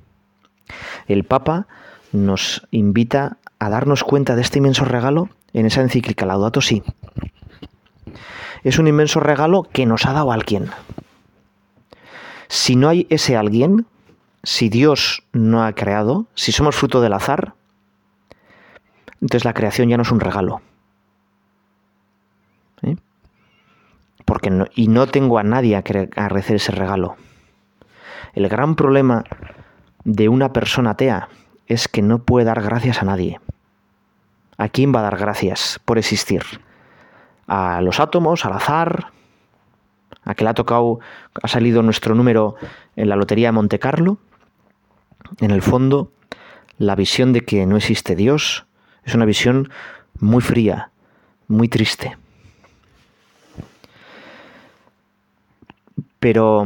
El 1.08 1.24
Papa 1.24 1.68
nos 2.12 2.68
invita 2.72 3.38
a 3.60 3.70
darnos 3.70 4.04
cuenta 4.04 4.36
de 4.36 4.42
este 4.42 4.60
inmenso 4.60 4.86
regalo 4.86 5.30
en 5.54 5.66
esa 5.66 5.82
encíclica 5.82 6.26
Laudato 6.26 6.62
Si. 6.62 6.84
Es 8.64 8.80
un 8.80 8.88
inmenso 8.88 9.20
regalo 9.20 9.64
que 9.64 9.86
nos 9.86 10.06
ha 10.06 10.14
dado 10.14 10.32
alguien. 10.32 10.70
Si 12.48 12.76
no 12.76 12.90
hay 12.90 13.08
ese 13.10 13.36
alguien, 13.36 13.86
si 14.44 14.70
Dios 14.70 15.24
no 15.32 15.64
ha 15.64 15.74
creado, 15.74 16.28
si 16.36 16.52
somos 16.52 16.76
fruto 16.76 17.02
del 17.02 17.14
azar, 17.14 17.54
entonces 19.22 19.46
la 19.46 19.54
creación 19.54 19.90
ya 19.90 19.98
no 19.98 20.04
es 20.04 20.12
un 20.12 20.20
regalo. 20.20 20.62
Porque 24.32 24.50
y 24.76 24.88
no 24.88 25.08
tengo 25.08 25.40
a 25.40 25.44
nadie 25.44 25.76
a 25.76 25.80
agradecer 25.80 26.56
ese 26.56 26.72
regalo. 26.72 27.18
El 28.32 28.48
gran 28.48 28.78
problema 28.78 29.26
de 30.06 30.30
una 30.30 30.54
persona 30.54 30.92
atea 30.92 31.28
es 31.68 31.90
que 31.90 32.02
no 32.02 32.20
puede 32.20 32.46
dar 32.46 32.62
gracias 32.62 33.02
a 33.02 33.06
nadie. 33.06 33.42
¿A 34.58 34.70
quién 34.70 34.96
va 34.96 35.00
a 35.00 35.04
dar 35.04 35.18
gracias 35.18 35.82
por 35.84 35.98
existir? 35.98 36.44
¿A 37.46 37.82
los 37.82 38.00
átomos, 38.00 38.46
al 38.46 38.54
azar? 38.54 39.08
¿A 40.24 40.34
que 40.34 40.46
le 40.46 40.52
ha 40.52 40.54
tocado, 40.54 41.02
ha 41.44 41.50
salido 41.50 41.84
nuestro 41.84 42.16
número 42.16 42.56
en 42.96 43.10
la 43.10 43.18
Lotería 43.18 43.50
de 43.50 43.52
Monte 43.52 43.80
Carlo? 43.80 44.18
En 45.42 45.52
el 45.52 45.62
fondo, 45.62 46.14
la 46.78 46.96
visión 46.96 47.34
de 47.34 47.42
que 47.42 47.66
no 47.66 47.76
existe 47.76 48.16
Dios 48.16 48.66
es 49.04 49.14
una 49.14 49.26
visión 49.26 49.70
muy 50.22 50.42
fría, 50.42 50.92
muy 51.50 51.68
triste. 51.68 52.16
Pero 56.22 56.64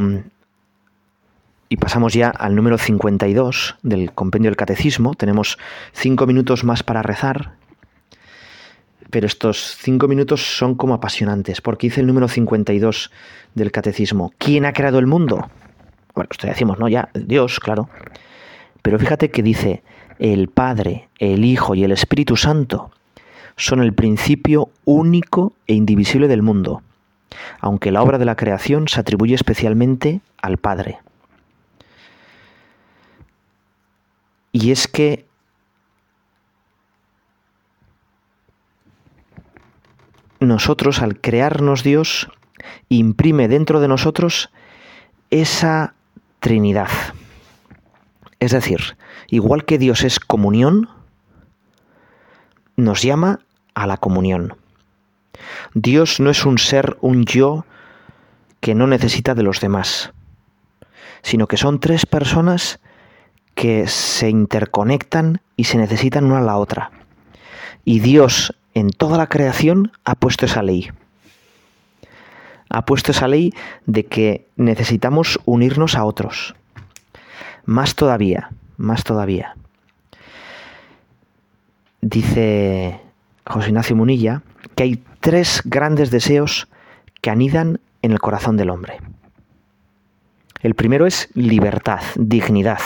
y 1.68 1.76
pasamos 1.76 2.14
ya 2.14 2.30
al 2.30 2.54
número 2.54 2.78
52 2.78 3.76
del 3.82 4.12
compendio 4.12 4.50
del 4.50 4.56
catecismo. 4.56 5.14
Tenemos 5.14 5.58
cinco 5.92 6.26
minutos 6.26 6.62
más 6.62 6.82
para 6.82 7.02
rezar, 7.02 7.54
pero 9.10 9.26
estos 9.26 9.76
cinco 9.80 10.08
minutos 10.08 10.56
son 10.56 10.74
como 10.74 10.94
apasionantes, 10.94 11.60
porque 11.60 11.88
dice 11.88 12.00
el 12.00 12.06
número 12.06 12.28
52 12.28 13.10
del 13.54 13.72
catecismo. 13.72 14.32
¿Quién 14.38 14.64
ha 14.64 14.72
creado 14.72 14.98
el 14.98 15.06
mundo? 15.06 15.48
Bueno, 16.14 16.28
esto 16.30 16.46
decimos, 16.46 16.78
¿no? 16.78 16.88
Ya, 16.88 17.08
Dios, 17.14 17.58
claro. 17.60 17.88
Pero 18.82 18.98
fíjate 18.98 19.30
que 19.30 19.42
dice, 19.42 19.82
el 20.18 20.48
Padre, 20.48 21.08
el 21.18 21.44
Hijo 21.44 21.74
y 21.74 21.84
el 21.84 21.92
Espíritu 21.92 22.36
Santo 22.36 22.92
son 23.56 23.82
el 23.82 23.92
principio 23.92 24.70
único 24.84 25.54
e 25.66 25.74
indivisible 25.74 26.28
del 26.28 26.42
mundo, 26.42 26.82
aunque 27.60 27.90
la 27.90 28.02
obra 28.02 28.18
de 28.18 28.24
la 28.24 28.36
creación 28.36 28.88
se 28.88 29.00
atribuye 29.00 29.34
especialmente 29.34 30.20
al 30.40 30.58
Padre. 30.58 30.98
Y 34.52 34.70
es 34.70 34.88
que 34.88 35.26
nosotros, 40.40 41.02
al 41.02 41.20
crearnos 41.20 41.82
Dios, 41.82 42.30
imprime 42.88 43.48
dentro 43.48 43.80
de 43.80 43.88
nosotros 43.88 44.50
esa 45.30 45.94
Trinidad. 46.40 46.88
Es 48.38 48.52
decir, 48.52 48.96
igual 49.28 49.64
que 49.64 49.78
Dios 49.78 50.04
es 50.04 50.20
comunión, 50.20 50.88
nos 52.76 53.02
llama 53.02 53.40
a 53.74 53.86
la 53.86 53.96
comunión. 53.96 54.54
Dios 55.74 56.20
no 56.20 56.30
es 56.30 56.44
un 56.44 56.58
ser, 56.58 56.96
un 57.00 57.24
yo, 57.24 57.64
que 58.60 58.74
no 58.74 58.86
necesita 58.86 59.34
de 59.34 59.42
los 59.42 59.60
demás, 59.60 60.12
sino 61.22 61.46
que 61.46 61.56
son 61.56 61.80
tres 61.80 62.06
personas 62.06 62.80
que 63.54 63.86
se 63.88 64.28
interconectan 64.28 65.40
y 65.56 65.64
se 65.64 65.78
necesitan 65.78 66.24
una 66.24 66.38
a 66.38 66.42
la 66.42 66.56
otra. 66.56 66.90
Y 67.84 68.00
Dios 68.00 68.54
en 68.74 68.90
toda 68.90 69.16
la 69.16 69.28
creación 69.28 69.92
ha 70.04 70.14
puesto 70.16 70.46
esa 70.46 70.62
ley. 70.62 70.90
Ha 72.68 72.84
puesto 72.84 73.12
esa 73.12 73.28
ley 73.28 73.52
de 73.86 74.04
que 74.06 74.48
necesitamos 74.56 75.38
unirnos 75.44 75.94
a 75.94 76.04
otros. 76.04 76.54
Más 77.64 77.94
todavía, 77.94 78.50
más 78.76 79.04
todavía. 79.04 79.56
Dice 82.00 83.00
José 83.46 83.68
Ignacio 83.68 83.96
Munilla 83.96 84.42
que 84.74 84.82
hay 84.82 85.02
tres 85.26 85.60
grandes 85.64 86.12
deseos 86.12 86.68
que 87.20 87.30
anidan 87.30 87.80
en 88.00 88.12
el 88.12 88.20
corazón 88.20 88.56
del 88.56 88.70
hombre. 88.70 88.98
El 90.60 90.76
primero 90.76 91.04
es 91.04 91.30
libertad, 91.34 91.98
dignidad. 92.14 92.78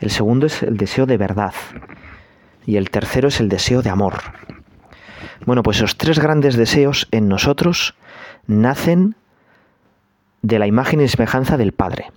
El 0.00 0.10
segundo 0.10 0.46
es 0.46 0.64
el 0.64 0.76
deseo 0.76 1.06
de 1.06 1.16
verdad. 1.16 1.54
Y 2.66 2.74
el 2.74 2.90
tercero 2.90 3.28
es 3.28 3.38
el 3.38 3.48
deseo 3.48 3.82
de 3.82 3.90
amor. 3.90 4.14
Bueno, 5.46 5.62
pues 5.62 5.76
esos 5.76 5.96
tres 5.96 6.18
grandes 6.18 6.56
deseos 6.56 7.06
en 7.12 7.28
nosotros 7.28 7.94
nacen 8.48 9.14
de 10.42 10.58
la 10.58 10.66
imagen 10.66 11.00
y 11.00 11.06
semejanza 11.06 11.56
del 11.56 11.70
Padre. 11.70 12.10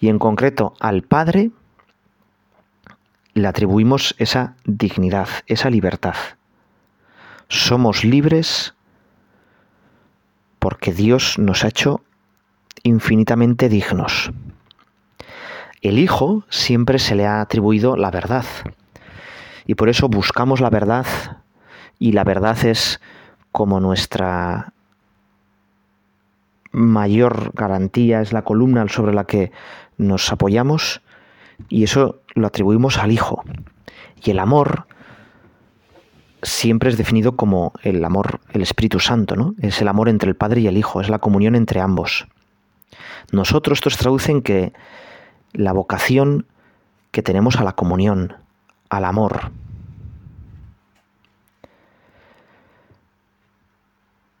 Y 0.00 0.08
en 0.08 0.18
concreto 0.18 0.72
al 0.80 1.02
Padre 1.02 1.50
le 3.34 3.46
atribuimos 3.46 4.14
esa 4.16 4.56
dignidad, 4.64 5.28
esa 5.48 5.68
libertad. 5.68 6.14
Somos 7.48 8.04
libres 8.04 8.74
porque 10.58 10.92
Dios 10.92 11.38
nos 11.38 11.64
ha 11.64 11.68
hecho 11.68 12.02
infinitamente 12.82 13.68
dignos 13.68 14.30
el 15.84 15.98
Hijo 15.98 16.44
siempre 16.48 16.98
se 16.98 17.14
le 17.14 17.26
ha 17.26 17.42
atribuido 17.42 17.96
la 17.96 18.10
verdad. 18.10 18.46
Y 19.66 19.74
por 19.74 19.90
eso 19.90 20.08
buscamos 20.08 20.60
la 20.60 20.70
verdad 20.70 21.06
y 21.98 22.12
la 22.12 22.24
verdad 22.24 22.64
es 22.64 23.00
como 23.52 23.80
nuestra 23.80 24.72
mayor 26.72 27.52
garantía, 27.54 28.22
es 28.22 28.32
la 28.32 28.42
columna 28.42 28.88
sobre 28.88 29.12
la 29.12 29.24
que 29.24 29.52
nos 29.98 30.32
apoyamos 30.32 31.02
y 31.68 31.84
eso 31.84 32.22
lo 32.34 32.46
atribuimos 32.46 32.98
al 32.98 33.12
Hijo. 33.12 33.44
Y 34.24 34.30
el 34.30 34.38
amor 34.38 34.86
siempre 36.44 36.90
es 36.90 36.96
definido 36.96 37.36
como 37.36 37.72
el 37.82 38.04
amor, 38.04 38.40
el 38.52 38.62
Espíritu 38.62 39.00
Santo, 39.00 39.36
¿no? 39.36 39.54
Es 39.60 39.80
el 39.80 39.88
amor 39.88 40.08
entre 40.08 40.28
el 40.28 40.36
Padre 40.36 40.60
y 40.60 40.66
el 40.66 40.76
Hijo, 40.76 41.00
es 41.00 41.08
la 41.08 41.18
comunión 41.18 41.54
entre 41.54 41.80
ambos. 41.80 42.26
Nosotros 43.32 43.78
estos 43.78 43.96
traducen 43.96 44.42
que 44.42 44.72
la 45.52 45.72
vocación 45.72 46.46
que 47.10 47.22
tenemos 47.22 47.56
a 47.56 47.64
la 47.64 47.72
comunión, 47.72 48.34
al 48.90 49.04
amor. 49.04 49.50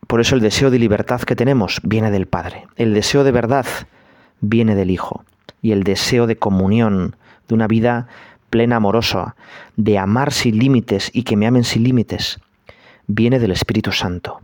Por 0.06 0.20
eso 0.20 0.34
el 0.34 0.40
deseo 0.40 0.70
de 0.70 0.78
libertad 0.78 1.22
que 1.22 1.36
tenemos 1.36 1.80
viene 1.82 2.10
del 2.10 2.26
Padre, 2.26 2.66
el 2.76 2.94
deseo 2.94 3.24
de 3.24 3.32
verdad 3.32 3.66
viene 4.40 4.74
del 4.74 4.90
Hijo 4.90 5.24
y 5.62 5.72
el 5.72 5.82
deseo 5.82 6.26
de 6.26 6.36
comunión, 6.36 7.16
de 7.48 7.54
una 7.54 7.66
vida 7.66 8.06
plena 8.54 8.76
amorosa, 8.76 9.34
de 9.76 9.98
amar 9.98 10.32
sin 10.32 10.60
límites 10.60 11.10
y 11.12 11.24
que 11.24 11.36
me 11.36 11.48
amen 11.48 11.64
sin 11.64 11.82
límites, 11.82 12.38
viene 13.08 13.40
del 13.40 13.50
Espíritu 13.50 13.90
Santo. 13.90 14.38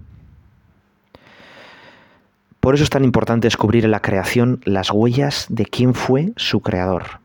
Por 2.59 2.75
eso 2.75 2.83
es 2.83 2.90
tan 2.90 3.05
importante 3.05 3.46
descubrir 3.46 3.85
en 3.85 3.92
la 3.92 4.03
creación 4.03 4.62
las 4.64 4.90
huellas 4.90 5.46
de 5.49 5.64
quién 5.64 5.94
fue 5.94 6.33
su 6.35 6.59
creador. 6.59 7.20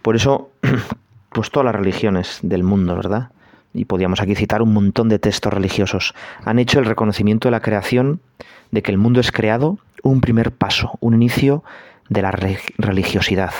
Por 0.00 0.16
eso, 0.16 0.50
pues 1.28 1.50
todas 1.50 1.66
las 1.66 1.74
religiones 1.74 2.38
del 2.40 2.62
mundo, 2.62 2.96
¿verdad? 2.96 3.28
Y 3.74 3.84
podríamos 3.84 4.22
aquí 4.22 4.34
citar 4.34 4.62
un 4.62 4.72
montón 4.72 5.10
de 5.10 5.18
textos 5.18 5.52
religiosos, 5.52 6.14
han 6.42 6.58
hecho 6.58 6.78
el 6.78 6.86
reconocimiento 6.86 7.48
de 7.48 7.52
la 7.52 7.60
creación, 7.60 8.22
de 8.70 8.80
que 8.80 8.92
el 8.92 8.96
mundo 8.96 9.20
es 9.20 9.30
creado, 9.30 9.76
un 10.02 10.22
primer 10.22 10.52
paso, 10.52 10.96
un 11.00 11.12
inicio 11.12 11.62
de 12.08 12.22
la 12.22 12.30
religiosidad. 12.30 13.52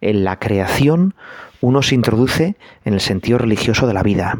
En 0.00 0.24
la 0.24 0.38
creación 0.38 1.14
uno 1.60 1.82
se 1.82 1.94
introduce 1.94 2.56
en 2.84 2.94
el 2.94 3.00
sentido 3.00 3.38
religioso 3.38 3.86
de 3.86 3.94
la 3.94 4.02
vida. 4.02 4.38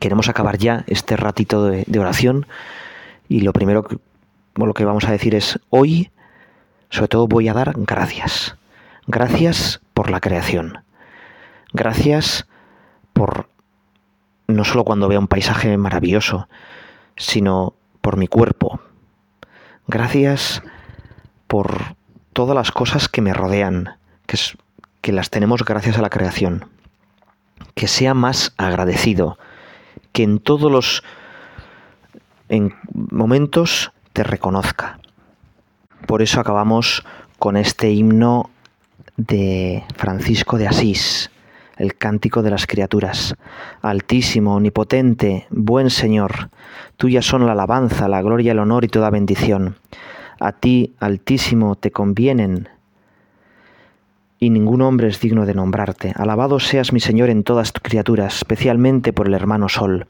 Queremos 0.00 0.28
acabar 0.28 0.58
ya 0.58 0.84
este 0.86 1.16
ratito 1.16 1.66
de, 1.66 1.98
oración 1.98 2.46
y 3.28 3.40
lo 3.40 3.52
primero 3.52 3.84
que, 3.84 3.98
lo 4.56 4.74
que 4.74 4.84
vamos 4.84 5.04
a 5.04 5.12
decir 5.12 5.34
es 5.34 5.58
hoy, 5.70 6.10
sobre 6.90 7.08
todo 7.08 7.28
voy 7.28 7.48
a 7.48 7.54
dar 7.54 7.72
gracias. 7.76 8.56
Gracias 9.06 9.80
por 9.94 10.10
la 10.10 10.20
creación. 10.20 10.82
Gracias 11.72 12.46
por 13.12 13.48
no 14.46 14.64
solo 14.64 14.84
cuando 14.84 15.08
vea 15.08 15.18
un 15.18 15.28
paisaje 15.28 15.76
maravilloso, 15.76 16.48
sino 17.16 17.74
por 18.00 18.16
mi 18.16 18.26
cuerpo. 18.26 18.80
Gracias 19.86 20.62
por 21.46 21.96
todas 22.32 22.54
las 22.54 22.72
cosas 22.72 23.08
que 23.08 23.20
me 23.20 23.34
rodean, 23.34 23.96
que, 25.00 25.12
las 25.12 25.30
tenemos 25.30 25.64
gracias 25.64 25.98
a 25.98 26.02
la 26.02 26.10
creación. 26.10 26.66
Que 27.74 27.88
sea 27.88 28.14
más 28.14 28.52
agradecido, 28.56 29.38
que 30.12 30.22
en 30.22 30.38
todos 30.38 30.70
los 30.70 31.02
en 32.48 32.74
momentos 32.92 33.92
te 34.12 34.22
reconozca. 34.22 35.00
Por 36.06 36.22
eso 36.22 36.40
acabamos 36.40 37.04
con 37.38 37.56
este 37.56 37.90
himno 37.90 38.50
de 39.16 39.84
Francisco 39.96 40.58
de 40.58 40.68
Asís, 40.68 41.30
el 41.76 41.96
cántico 41.96 42.42
de 42.42 42.50
las 42.50 42.66
criaturas. 42.66 43.34
Altísimo, 43.82 44.56
omnipotente, 44.56 45.46
buen 45.50 45.90
Señor, 45.90 46.50
tuya 46.96 47.22
son 47.22 47.46
la 47.46 47.52
alabanza, 47.52 48.08
la 48.08 48.22
gloria, 48.22 48.52
el 48.52 48.58
honor 48.58 48.84
y 48.84 48.88
toda 48.88 49.10
bendición. 49.10 49.76
A 50.40 50.52
ti, 50.52 50.94
Altísimo, 51.00 51.76
te 51.76 51.90
convienen 51.90 52.68
y 54.38 54.50
ningún 54.50 54.82
hombre 54.82 55.08
es 55.08 55.20
digno 55.20 55.46
de 55.46 55.54
nombrarte. 55.54 56.12
Alabado 56.16 56.60
seas 56.60 56.92
mi 56.92 57.00
Señor 57.00 57.30
en 57.30 57.42
todas 57.42 57.72
tus 57.72 57.82
criaturas, 57.82 58.36
especialmente 58.36 59.12
por 59.12 59.26
el 59.26 59.34
hermano 59.34 59.68
Sol, 59.68 60.06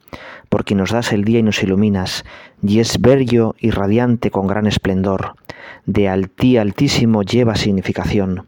por 0.49 0.65
quien 0.65 0.79
nos 0.79 0.91
das 0.91 1.13
el 1.13 1.25
día 1.25 1.39
y 1.39 1.43
nos 1.43 1.63
iluminas, 1.63 2.25
y 2.63 2.81
es 2.81 3.01
bello 3.01 3.55
y 3.59 3.71
radiante 3.71 4.31
con 4.31 4.47
gran 4.47 4.67
esplendor. 4.67 5.35
De 5.87 6.09
altí 6.09 6.59
altísimo 6.59 7.23
lleva 7.23 7.57
significación. 7.57 8.47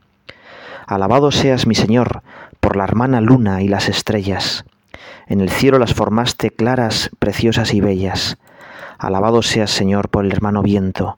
Alabado 0.86 1.30
seas 1.30 1.66
mi 1.66 1.74
Señor 1.74 2.22
por 2.60 2.76
la 2.76 2.84
hermana 2.84 3.20
luna 3.20 3.62
y 3.62 3.68
las 3.68 3.88
estrellas. 3.88 4.64
En 5.26 5.40
el 5.40 5.48
cielo 5.48 5.78
las 5.78 5.94
formaste 5.94 6.50
claras, 6.50 7.10
preciosas 7.18 7.72
y 7.72 7.80
bellas. 7.80 8.38
Alabado 8.98 9.42
seas 9.42 9.70
Señor 9.70 10.08
por 10.10 10.26
el 10.26 10.32
hermano 10.32 10.62
viento, 10.62 11.16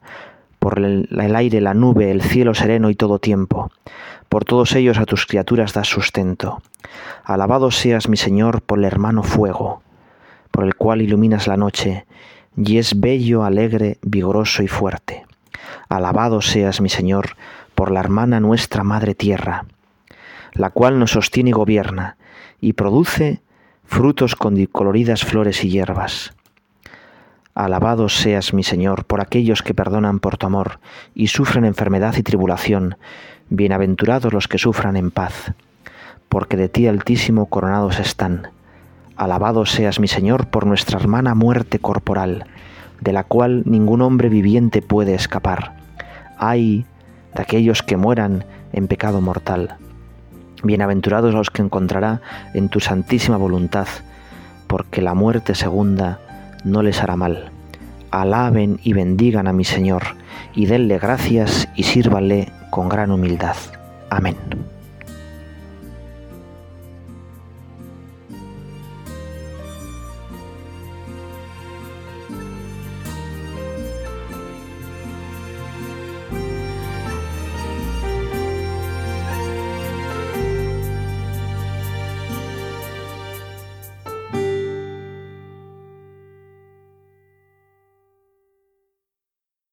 por 0.62 0.78
el, 0.78 1.08
aire, 1.34 1.60
la 1.60 1.74
nube, 1.74 2.12
el 2.12 2.22
cielo 2.22 2.54
sereno 2.54 2.88
y 2.88 2.94
todo 2.94 3.18
tiempo. 3.18 3.72
Por 4.28 4.44
todos 4.44 4.76
ellos 4.76 4.96
a 4.98 5.06
tus 5.06 5.26
criaturas 5.26 5.72
das 5.72 5.88
sustento. 5.88 6.62
Alabado 7.24 7.72
seas 7.72 8.08
mi 8.08 8.16
Señor 8.16 8.62
por 8.62 8.78
el 8.78 8.84
hermano 8.84 9.24
fuego, 9.24 9.82
por 10.52 10.62
el 10.62 10.76
cual 10.76 11.02
iluminas 11.02 11.48
la 11.48 11.56
noche, 11.56 12.06
y 12.56 12.78
es 12.78 13.00
bello, 13.00 13.42
alegre, 13.42 13.98
vigoroso 14.02 14.62
y 14.62 14.68
fuerte. 14.68 15.26
Alabado 15.88 16.40
seas 16.40 16.80
mi 16.80 16.88
Señor 16.88 17.34
por 17.74 17.90
la 17.90 17.98
hermana 17.98 18.38
nuestra 18.38 18.84
Madre 18.84 19.16
Tierra, 19.16 19.64
la 20.52 20.70
cual 20.70 21.00
nos 21.00 21.10
sostiene 21.10 21.50
y 21.50 21.54
gobierna, 21.54 22.18
y 22.60 22.74
produce 22.74 23.42
frutos 23.84 24.36
con 24.36 24.64
coloridas 24.66 25.24
flores 25.24 25.64
y 25.64 25.70
hierbas. 25.70 26.34
Alabado 27.54 28.08
seas 28.08 28.54
mi 28.54 28.62
Señor 28.62 29.04
por 29.04 29.20
aquellos 29.20 29.62
que 29.62 29.74
perdonan 29.74 30.20
por 30.20 30.38
tu 30.38 30.46
amor 30.46 30.80
y 31.14 31.26
sufren 31.26 31.66
enfermedad 31.66 32.14
y 32.16 32.22
tribulación, 32.22 32.96
bienaventurados 33.50 34.32
los 34.32 34.48
que 34.48 34.56
sufran 34.56 34.96
en 34.96 35.10
paz, 35.10 35.52
porque 36.30 36.56
de 36.56 36.70
ti 36.70 36.86
altísimo 36.86 37.44
coronados 37.44 37.98
están. 37.98 38.48
Alabado 39.16 39.66
seas 39.66 40.00
mi 40.00 40.08
Señor 40.08 40.46
por 40.46 40.64
nuestra 40.64 40.98
hermana 40.98 41.34
muerte 41.34 41.78
corporal, 41.78 42.46
de 43.02 43.12
la 43.12 43.24
cual 43.24 43.64
ningún 43.66 44.00
hombre 44.00 44.30
viviente 44.30 44.80
puede 44.80 45.14
escapar. 45.14 45.76
Ay 46.38 46.86
de 47.34 47.42
aquellos 47.42 47.82
que 47.82 47.98
mueran 47.98 48.46
en 48.72 48.88
pecado 48.88 49.20
mortal. 49.20 49.76
Bienaventurados 50.62 51.34
los 51.34 51.50
que 51.50 51.60
encontrará 51.60 52.22
en 52.54 52.70
tu 52.70 52.80
santísima 52.80 53.36
voluntad, 53.36 53.88
porque 54.68 55.02
la 55.02 55.12
muerte 55.12 55.54
segunda 55.54 56.18
no 56.64 56.82
les 56.82 57.02
hará 57.02 57.16
mal. 57.16 57.50
Alaben 58.10 58.78
y 58.82 58.92
bendigan 58.92 59.46
a 59.48 59.52
mi 59.52 59.64
Señor, 59.64 60.02
y 60.54 60.66
denle 60.66 60.98
gracias 60.98 61.68
y 61.76 61.84
sírvanle 61.84 62.48
con 62.70 62.88
gran 62.88 63.10
humildad. 63.10 63.56
Amén. 64.10 64.36